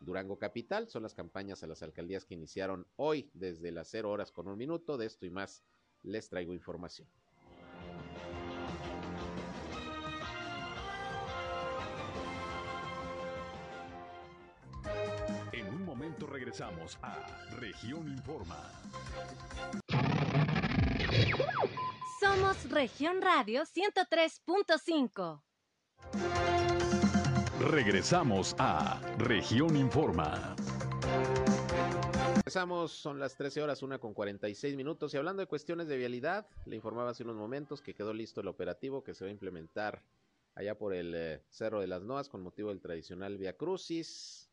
[0.00, 0.88] Durango Capital.
[0.88, 4.58] Son las campañas a las alcaldías que iniciaron hoy desde las cero horas con un
[4.58, 4.96] minuto.
[4.96, 5.62] De esto y más
[6.02, 7.08] les traigo información.
[15.52, 17.26] En un momento regresamos a
[17.58, 18.70] Región Informa.
[22.20, 25.42] Somos Región Radio 103.5.
[27.70, 30.56] Regresamos a Región Informa.
[32.34, 35.14] Empezamos, son las 13 horas, una con 46 minutos.
[35.14, 38.48] Y hablando de cuestiones de vialidad, le informaba hace unos momentos que quedó listo el
[38.48, 40.02] operativo que se va a implementar
[40.56, 44.50] allá por el eh, Cerro de las Noas con motivo del tradicional Via Crucis.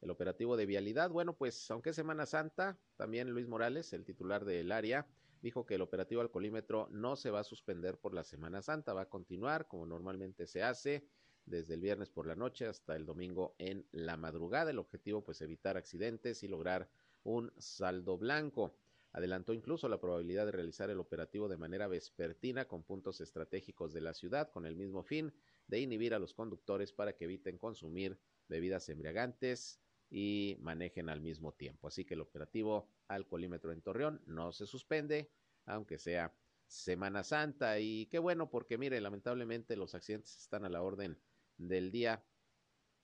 [0.00, 4.44] El operativo de vialidad, bueno, pues aunque es Semana Santa, también Luis Morales, el titular
[4.44, 5.06] del área,
[5.42, 9.02] dijo que el operativo alcoholímetro no se va a suspender por la Semana Santa, va
[9.02, 11.04] a continuar como normalmente se hace
[11.44, 14.70] desde el viernes por la noche hasta el domingo en la madrugada.
[14.70, 16.90] El objetivo, pues, evitar accidentes y lograr
[17.22, 18.76] un saldo blanco.
[19.12, 24.00] Adelantó incluso la probabilidad de realizar el operativo de manera vespertina con puntos estratégicos de
[24.00, 25.34] la ciudad con el mismo fin
[25.66, 31.52] de inhibir a los conductores para que eviten consumir bebidas embriagantes y manejen al mismo
[31.52, 31.88] tiempo.
[31.88, 35.30] Así que el operativo alcoholímetro en Torreón no se suspende,
[35.66, 36.34] aunque sea
[36.66, 37.80] Semana Santa.
[37.80, 41.18] Y qué bueno, porque mire, lamentablemente los accidentes están a la orden
[41.68, 42.24] del día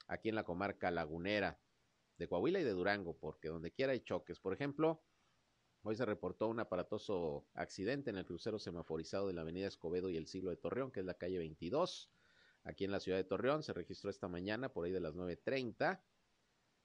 [0.07, 1.61] aquí en la comarca lagunera
[2.17, 4.41] de Coahuila y de Durango, porque donde quiera hay choques.
[4.41, 5.03] Por ejemplo,
[5.83, 10.17] hoy se reportó un aparatoso accidente en el crucero semaforizado de la avenida Escobedo y
[10.17, 12.11] el siglo de Torreón, que es la calle 22.
[12.65, 16.03] Aquí en la ciudad de Torreón se registró esta mañana por ahí de las 9.30.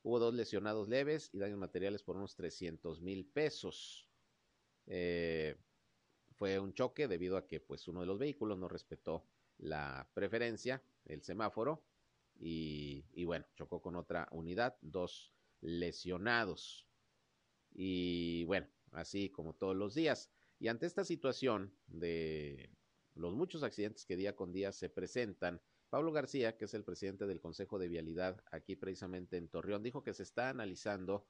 [0.03, 4.07] Hubo dos lesionados leves y daños materiales por unos 300 mil pesos.
[4.85, 5.57] Eh,
[6.35, 9.25] fue un choque debido a que pues uno de los vehículos no respetó
[9.63, 11.83] la preferencia, el semáforo,
[12.39, 16.87] y, bueno, chocó con otra unidad, dos lesionados.
[17.71, 20.29] Y bueno, así como todos los días.
[20.59, 22.69] Y ante esta situación de
[23.15, 27.27] los muchos accidentes que día con día se presentan, Pablo García, que es el presidente
[27.27, 31.25] del Consejo de Vialidad aquí precisamente en Torreón, dijo que se está analizando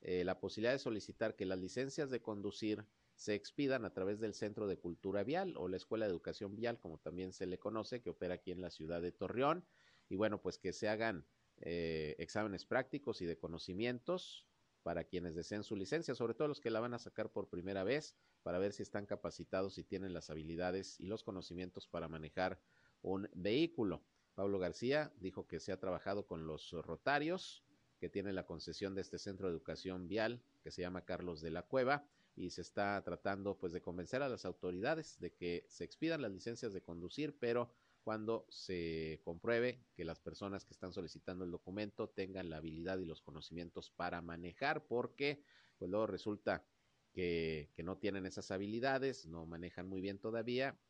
[0.00, 2.84] eh, la posibilidad de solicitar que las licencias de conducir
[3.18, 6.78] se expidan a través del Centro de Cultura Vial o la Escuela de Educación Vial,
[6.78, 9.64] como también se le conoce, que opera aquí en la ciudad de Torreón.
[10.08, 11.26] Y bueno, pues que se hagan
[11.60, 14.46] eh, exámenes prácticos y de conocimientos
[14.84, 17.82] para quienes deseen su licencia, sobre todo los que la van a sacar por primera
[17.82, 18.14] vez,
[18.44, 22.60] para ver si están capacitados y tienen las habilidades y los conocimientos para manejar
[23.02, 24.00] un vehículo.
[24.36, 27.64] Pablo García dijo que se ha trabajado con los rotarios
[27.98, 31.50] que tiene la concesión de este centro de educación vial que se llama Carlos de
[31.50, 32.06] la Cueva
[32.38, 36.30] y se está tratando pues de convencer a las autoridades de que se expidan las
[36.30, 37.72] licencias de conducir, pero
[38.04, 43.06] cuando se compruebe que las personas que están solicitando el documento tengan la habilidad y
[43.06, 45.42] los conocimientos para manejar, porque
[45.78, 46.64] pues luego resulta
[47.12, 50.80] que, que no tienen esas habilidades, no manejan muy bien todavía,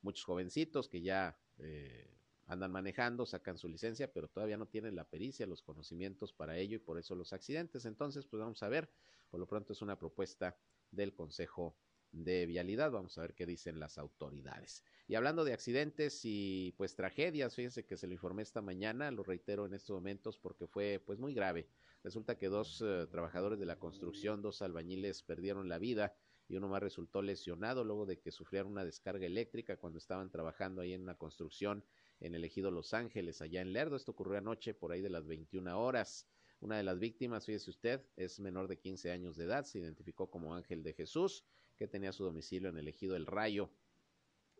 [0.00, 2.08] muchos jovencitos que ya eh,
[2.46, 6.76] andan manejando, sacan su licencia, pero todavía no tienen la pericia, los conocimientos para ello
[6.76, 7.84] y por eso los accidentes.
[7.84, 8.90] Entonces, pues vamos a ver,
[9.28, 10.56] por lo pronto es una propuesta
[10.94, 11.76] del Consejo
[12.14, 14.84] de Vialidad, vamos a ver qué dicen las autoridades.
[15.06, 19.24] Y hablando de accidentes y pues tragedias, fíjense que se lo informé esta mañana, lo
[19.24, 21.68] reitero en estos momentos porque fue pues muy grave.
[22.02, 26.14] Resulta que dos uh, trabajadores de la construcción, dos albañiles perdieron la vida
[26.48, 30.82] y uno más resultó lesionado luego de que sufrieron una descarga eléctrica cuando estaban trabajando
[30.82, 31.84] ahí en una construcción
[32.20, 33.96] en el ejido Los Ángeles, allá en Lerdo.
[33.96, 36.28] Esto ocurrió anoche por ahí de las 21 horas.
[36.64, 40.30] Una de las víctimas, fíjese usted, es menor de 15 años de edad, se identificó
[40.30, 41.44] como Ángel de Jesús,
[41.76, 43.70] que tenía su domicilio en el ejido El Rayo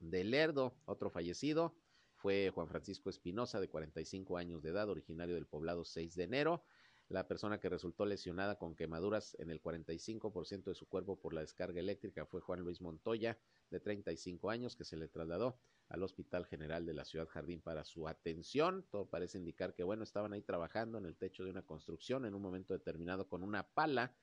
[0.01, 0.77] de Lerdo.
[0.85, 1.75] Otro fallecido
[2.13, 6.63] fue Juan Francisco Espinosa, de 45 años de edad, originario del poblado 6 de enero.
[7.09, 11.41] La persona que resultó lesionada con quemaduras en el 45% de su cuerpo por la
[11.41, 13.39] descarga eléctrica fue Juan Luis Montoya,
[13.71, 15.59] de 35 años, que se le trasladó
[15.89, 18.87] al Hospital General de la Ciudad Jardín para su atención.
[18.91, 22.35] Todo parece indicar que, bueno, estaban ahí trabajando en el techo de una construcción en
[22.35, 24.17] un momento determinado con una pala.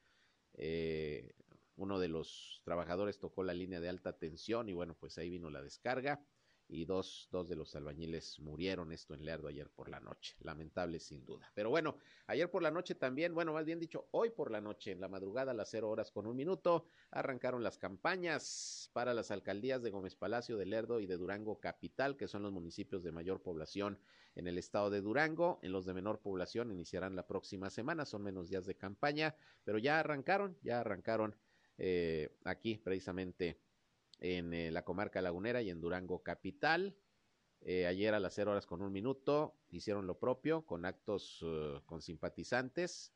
[0.54, 1.34] Eh,
[1.76, 5.50] uno de los trabajadores tocó la línea de alta tensión y, bueno, pues ahí vino
[5.50, 6.26] la descarga
[6.72, 10.36] y dos, dos de los albañiles murieron esto en Lerdo ayer por la noche.
[10.40, 11.52] Lamentable sin duda.
[11.54, 11.98] Pero bueno,
[12.28, 15.10] ayer por la noche también, bueno, más bien dicho, hoy por la noche, en la
[15.10, 19.92] madrugada a las cero horas con un minuto, arrancaron las campañas para las alcaldías de
[19.92, 24.00] Gómez Palacio, de Lerdo y de Durango Capital, que son los municipios de mayor población
[24.36, 25.60] en el estado de Durango.
[25.62, 29.78] En los de menor población iniciarán la próxima semana, son menos días de campaña, pero
[29.78, 31.36] ya arrancaron, ya arrancaron
[31.78, 33.60] eh, aquí precisamente
[34.22, 36.96] en eh, la comarca lagunera y en Durango capital.
[37.60, 41.82] Eh, ayer a las cero horas con un minuto hicieron lo propio con actos uh,
[41.86, 43.14] con simpatizantes.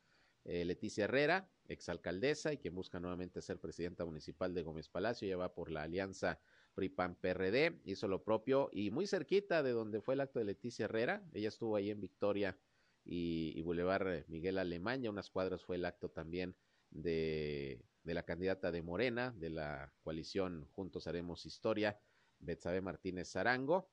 [0.48, 5.52] Leticia Herrera, exalcaldesa y quien busca nuevamente ser presidenta municipal de Gómez Palacio, ya va
[5.56, 6.38] por la alianza
[6.74, 11.28] PRI-PAN-PRD, hizo lo propio y muy cerquita de donde fue el acto de Leticia Herrera,
[11.32, 12.56] ella estuvo ahí en Victoria
[13.04, 16.54] y, y Boulevard Miguel Alemán, ya unas cuadras fue el acto también
[16.90, 22.00] de de la candidata de Morena, de la coalición Juntos Haremos Historia,
[22.38, 23.90] Betsabe Martínez Zarango.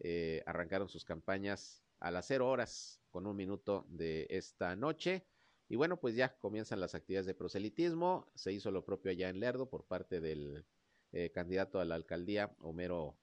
[0.00, 5.24] Eh, arrancaron sus campañas a las cero horas con un minuto de esta noche.
[5.68, 8.32] Y bueno, pues ya comienzan las actividades de proselitismo.
[8.34, 10.66] Se hizo lo propio allá en Lerdo por parte del
[11.12, 13.16] eh, candidato a la alcaldía, Homero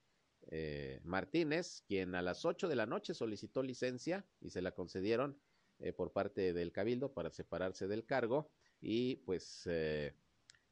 [0.52, 5.38] eh, Martínez, quien a las ocho de la noche solicitó licencia y se la concedieron
[5.96, 8.52] por parte del Cabildo para separarse del cargo.
[8.82, 9.66] Y pues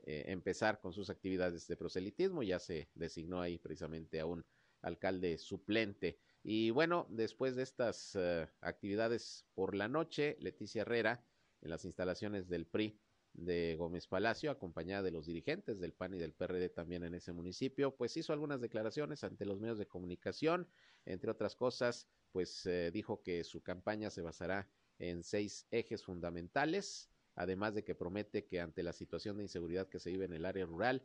[0.10, 2.42] eh, empezar con sus actividades de proselitismo.
[2.42, 4.46] Ya se designó ahí precisamente a un
[4.82, 6.18] alcalde suplente.
[6.44, 11.26] Y bueno, después de estas uh, actividades por la noche, Leticia Herrera,
[11.60, 12.98] en las instalaciones del PRI
[13.34, 17.34] de Gómez Palacio, acompañada de los dirigentes del PAN y del PRD también en ese
[17.34, 20.70] municipio, pues hizo algunas declaraciones ante los medios de comunicación,
[21.04, 27.10] entre otras cosas, pues eh, dijo que su campaña se basará en seis ejes fundamentales,
[27.38, 30.46] además de que promete que ante la situación de inseguridad que se vive en el
[30.46, 31.04] área rural,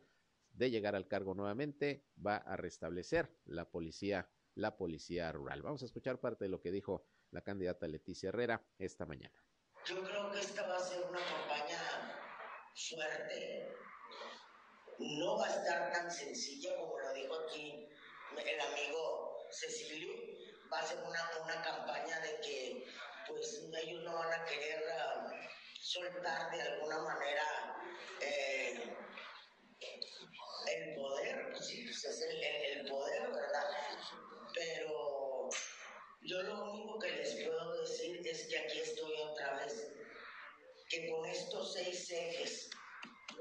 [0.55, 5.63] de llegar al cargo nuevamente, va a restablecer la policía, la policía rural.
[5.63, 9.35] Vamos a escuchar parte de lo que dijo la candidata Leticia Herrera esta mañana.
[9.87, 12.19] Yo creo que esta va a ser una campaña
[12.75, 13.69] fuerte.
[14.99, 17.89] No va a estar tan sencilla como lo dijo aquí
[18.37, 20.13] el amigo Cecilio.
[20.73, 22.87] Va a ser una, una campaña de que
[23.29, 27.77] pues ellos no van a querer uh, soltar de alguna manera
[28.21, 28.97] eh,
[30.69, 33.65] el poder, pues es el, el, el, poder, ¿verdad?
[34.55, 35.49] Pero
[36.23, 39.91] yo lo único que les puedo decir es que aquí estoy otra vez,
[40.89, 42.71] que con estos seis ejes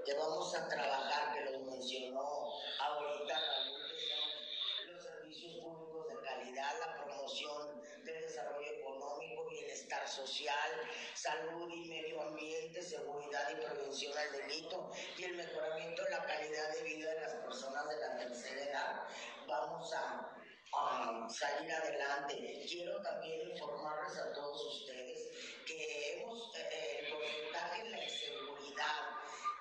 [0.04, 3.40] que vamos a trabajar, que los mencionó ahorita
[4.88, 10.72] los servicios públicos de calidad, la promoción del desarrollo económico, bienestar social,
[11.14, 16.74] salud y medio ambiente, seguridad y prevención al delito y el mejoramiento de la calidad
[16.74, 19.08] de vida de las personas de la tercera edad.
[19.48, 20.38] Vamos a,
[21.30, 22.66] salir adelante.
[22.68, 25.30] Quiero también informarles a todos ustedes
[25.66, 29.00] que hemos, eh, el porcentaje de la inseguridad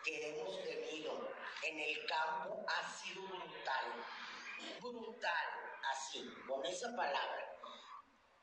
[0.04, 1.28] que hemos tenido
[1.64, 4.04] en el campo ha sido brutal.
[4.80, 5.48] Brutal,
[5.90, 7.59] así, con esa palabra.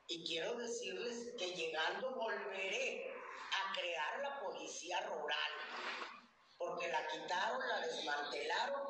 [0.10, 5.51] Y quiero decirles que llegando volveré a crear la policía rural,
[6.58, 8.82] porque la quitaron, la desmantelaron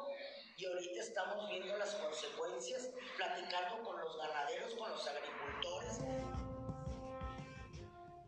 [0.57, 6.01] y ahorita estamos viendo las consecuencias, platicando con los ganaderos, con los agricultores.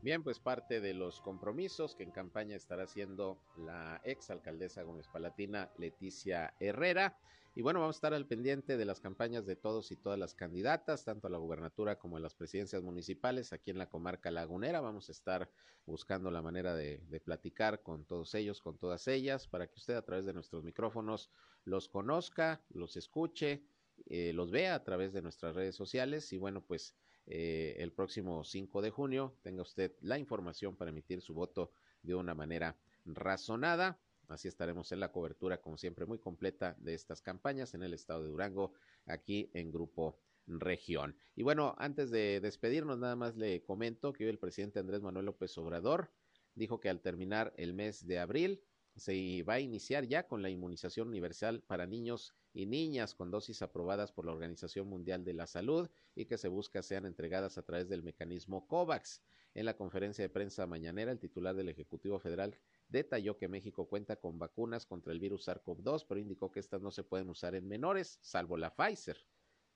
[0.01, 5.07] Bien, pues parte de los compromisos que en campaña estará haciendo la ex alcaldesa Gómez
[5.07, 7.19] Palatina, Leticia Herrera.
[7.59, 10.33] Y bueno, vamos a estar al pendiente de las campañas de todos y todas las
[10.33, 14.79] candidatas, tanto a la gubernatura como a las presidencias municipales aquí en la comarca lagunera.
[14.79, 15.51] Vamos a estar
[15.85, 20.05] buscando la manera de, platicar con todos ellos, con todas ellas, para que usted a
[20.05, 21.31] través de nuestros micrófonos
[21.65, 23.61] los conozca, los escuche,
[24.05, 26.95] eh, los vea a través de nuestras redes sociales y bueno, pues
[27.25, 32.15] eh, el próximo 5 de junio tenga usted la información para emitir su voto de
[32.15, 33.99] una manera razonada.
[34.29, 38.23] Así estaremos en la cobertura, como siempre, muy completa de estas campañas en el estado
[38.23, 38.73] de Durango,
[39.05, 41.15] aquí en Grupo Región.
[41.35, 45.25] Y bueno, antes de despedirnos, nada más le comento que hoy el presidente Andrés Manuel
[45.25, 46.11] López Obrador
[46.55, 48.63] dijo que al terminar el mes de abril
[48.95, 53.61] se va a iniciar ya con la inmunización universal para niños y niñas con dosis
[53.61, 57.61] aprobadas por la Organización Mundial de la Salud y que se busca sean entregadas a
[57.61, 59.21] través del mecanismo COVAX.
[59.55, 62.57] En la conferencia de prensa mañanera, el titular del Ejecutivo Federal
[62.89, 66.91] detalló que México cuenta con vacunas contra el virus SARS-CoV-2, pero indicó que estas no
[66.91, 69.17] se pueden usar en menores, salvo la Pfizer,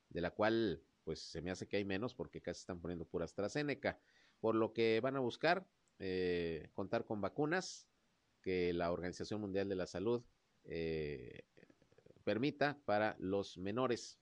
[0.10, 3.26] de la cual pues se me hace que hay menos porque casi están poniendo pura
[3.26, 4.00] AstraZeneca,
[4.40, 5.68] por lo que van a buscar
[6.00, 7.88] eh, contar con vacunas
[8.42, 10.24] que la Organización Mundial de la Salud
[10.64, 11.44] eh,
[12.24, 14.20] permita para los menores,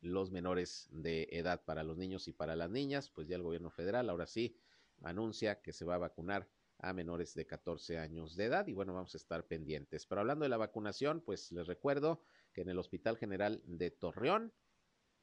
[0.00, 3.70] los menores de edad, para los niños y para las niñas, pues ya el gobierno
[3.70, 4.56] federal ahora sí
[5.02, 6.48] anuncia que se va a vacunar
[6.78, 10.06] a menores de 14 años de edad y bueno, vamos a estar pendientes.
[10.06, 12.22] Pero hablando de la vacunación, pues les recuerdo
[12.52, 14.52] que en el Hospital General de Torreón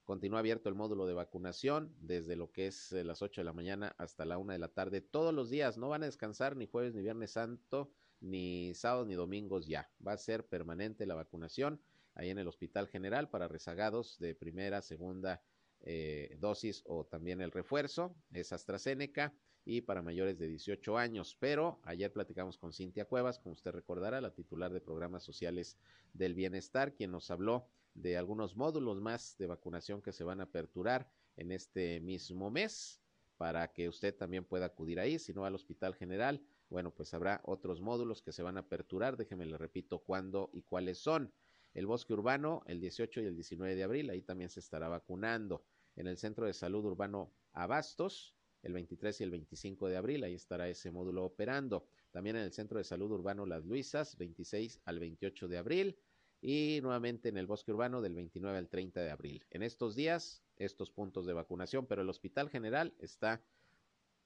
[0.03, 3.53] continúa abierto el módulo de vacunación desde lo que es eh, las 8 de la
[3.53, 5.77] mañana hasta la 1 de la tarde todos los días.
[5.77, 9.89] No van a descansar ni jueves ni viernes santo ni sábados ni domingos ya.
[10.05, 11.81] Va a ser permanente la vacunación
[12.13, 15.41] ahí en el Hospital General para rezagados de primera, segunda
[15.81, 18.15] eh, dosis o también el refuerzo.
[18.31, 19.33] Es AstraZeneca
[19.65, 21.35] y para mayores de 18 años.
[21.39, 25.77] Pero ayer platicamos con Cintia Cuevas, como usted recordará, la titular de programas sociales
[26.13, 30.43] del bienestar, quien nos habló de algunos módulos más de vacunación que se van a
[30.43, 33.01] aperturar en este mismo mes
[33.37, 37.41] para que usted también pueda acudir ahí, si no al Hospital General bueno, pues habrá
[37.43, 41.31] otros módulos que se van a aperturar, déjeme le repito cuándo y cuáles son.
[41.73, 45.63] El bosque urbano, el 18 y el 19 de abril, ahí también se estará vacunando.
[45.95, 48.35] En el Centro de Salud Urbano Abastos,
[48.65, 51.85] el 23 y el 25 de abril, ahí estará ese módulo operando.
[52.11, 55.97] También en el Centro de Salud Urbano Las Luisas, 26 al 28 de abril.
[56.41, 59.45] Y nuevamente en el bosque urbano del 29 al 30 de abril.
[59.51, 63.41] En estos días, estos puntos de vacunación, pero el Hospital General está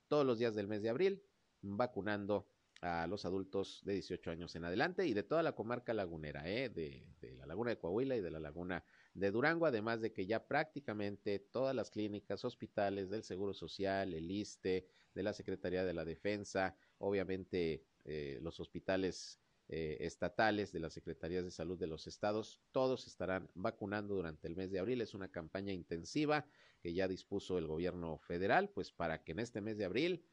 [0.07, 1.21] todos los días del mes de abril,
[1.61, 2.47] vacunando
[2.81, 6.69] a los adultos de 18 años en adelante y de toda la comarca lagunera, ¿eh?
[6.69, 8.83] de, de, la laguna de Coahuila y de la laguna
[9.13, 14.29] de Durango, además de que ya prácticamente todas las clínicas, hospitales del Seguro Social, el
[14.31, 20.93] ISTE, de la Secretaría de la Defensa, obviamente eh, los hospitales eh, estatales de las
[20.93, 25.01] Secretarías de Salud de los estados, todos estarán vacunando durante el mes de abril.
[25.01, 26.45] Es una campaña intensiva
[26.81, 30.25] que ya dispuso el gobierno federal, pues para que en este mes de abril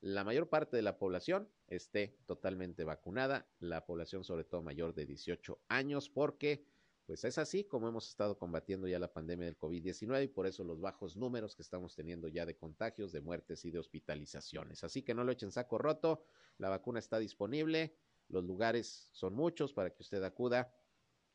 [0.00, 5.06] la mayor parte de la población esté totalmente vacunada, la población sobre todo mayor de
[5.06, 6.64] 18 años, porque
[7.08, 10.62] pues es así como hemos estado combatiendo ya la pandemia del COVID-19 y por eso
[10.62, 14.84] los bajos números que estamos teniendo ya de contagios, de muertes y de hospitalizaciones.
[14.84, 16.22] Así que no lo echen saco roto,
[16.58, 17.96] la vacuna está disponible,
[18.28, 20.70] los lugares son muchos para que usted acuda,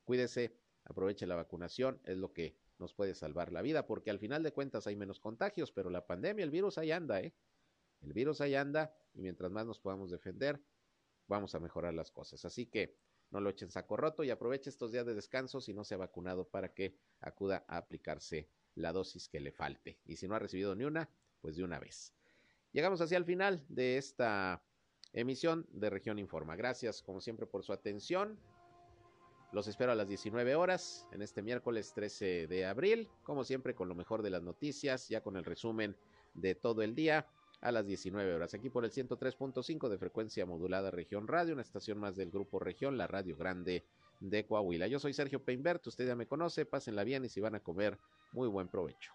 [0.03, 4.43] cuídese, aproveche la vacunación, es lo que nos puede salvar la vida, porque al final
[4.43, 7.33] de cuentas hay menos contagios, pero la pandemia, el virus ahí anda, ¿eh?
[8.03, 10.61] El virus ahí anda y mientras más nos podamos defender,
[11.25, 12.45] vamos a mejorar las cosas.
[12.45, 12.95] Así que
[13.33, 15.97] no lo echen saco roto y aproveche estos días de descanso si no se ha
[15.97, 19.97] vacunado para que acuda a aplicarse la dosis que le falte.
[20.05, 21.09] Y si no ha recibido ni una,
[21.41, 22.13] pues de una vez.
[22.71, 24.63] Llegamos hacia el final de esta
[25.13, 26.55] emisión de Región Informa.
[26.55, 28.39] Gracias como siempre por su atención.
[29.51, 33.89] Los espero a las 19 horas en este miércoles 13 de abril, como siempre con
[33.89, 35.97] lo mejor de las noticias, ya con el resumen
[36.35, 37.27] de todo el día
[37.63, 38.53] a las 19 horas.
[38.53, 42.97] Aquí por el 103.5 de frecuencia modulada Región Radio, una estación más del Grupo Región,
[42.97, 43.83] la Radio Grande
[44.19, 44.87] de Coahuila.
[44.87, 47.97] Yo soy Sergio Peinbert, usted ya me conoce, pásenla bien y si van a comer,
[48.33, 49.13] muy buen provecho.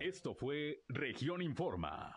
[0.00, 2.16] Esto fue Región Informa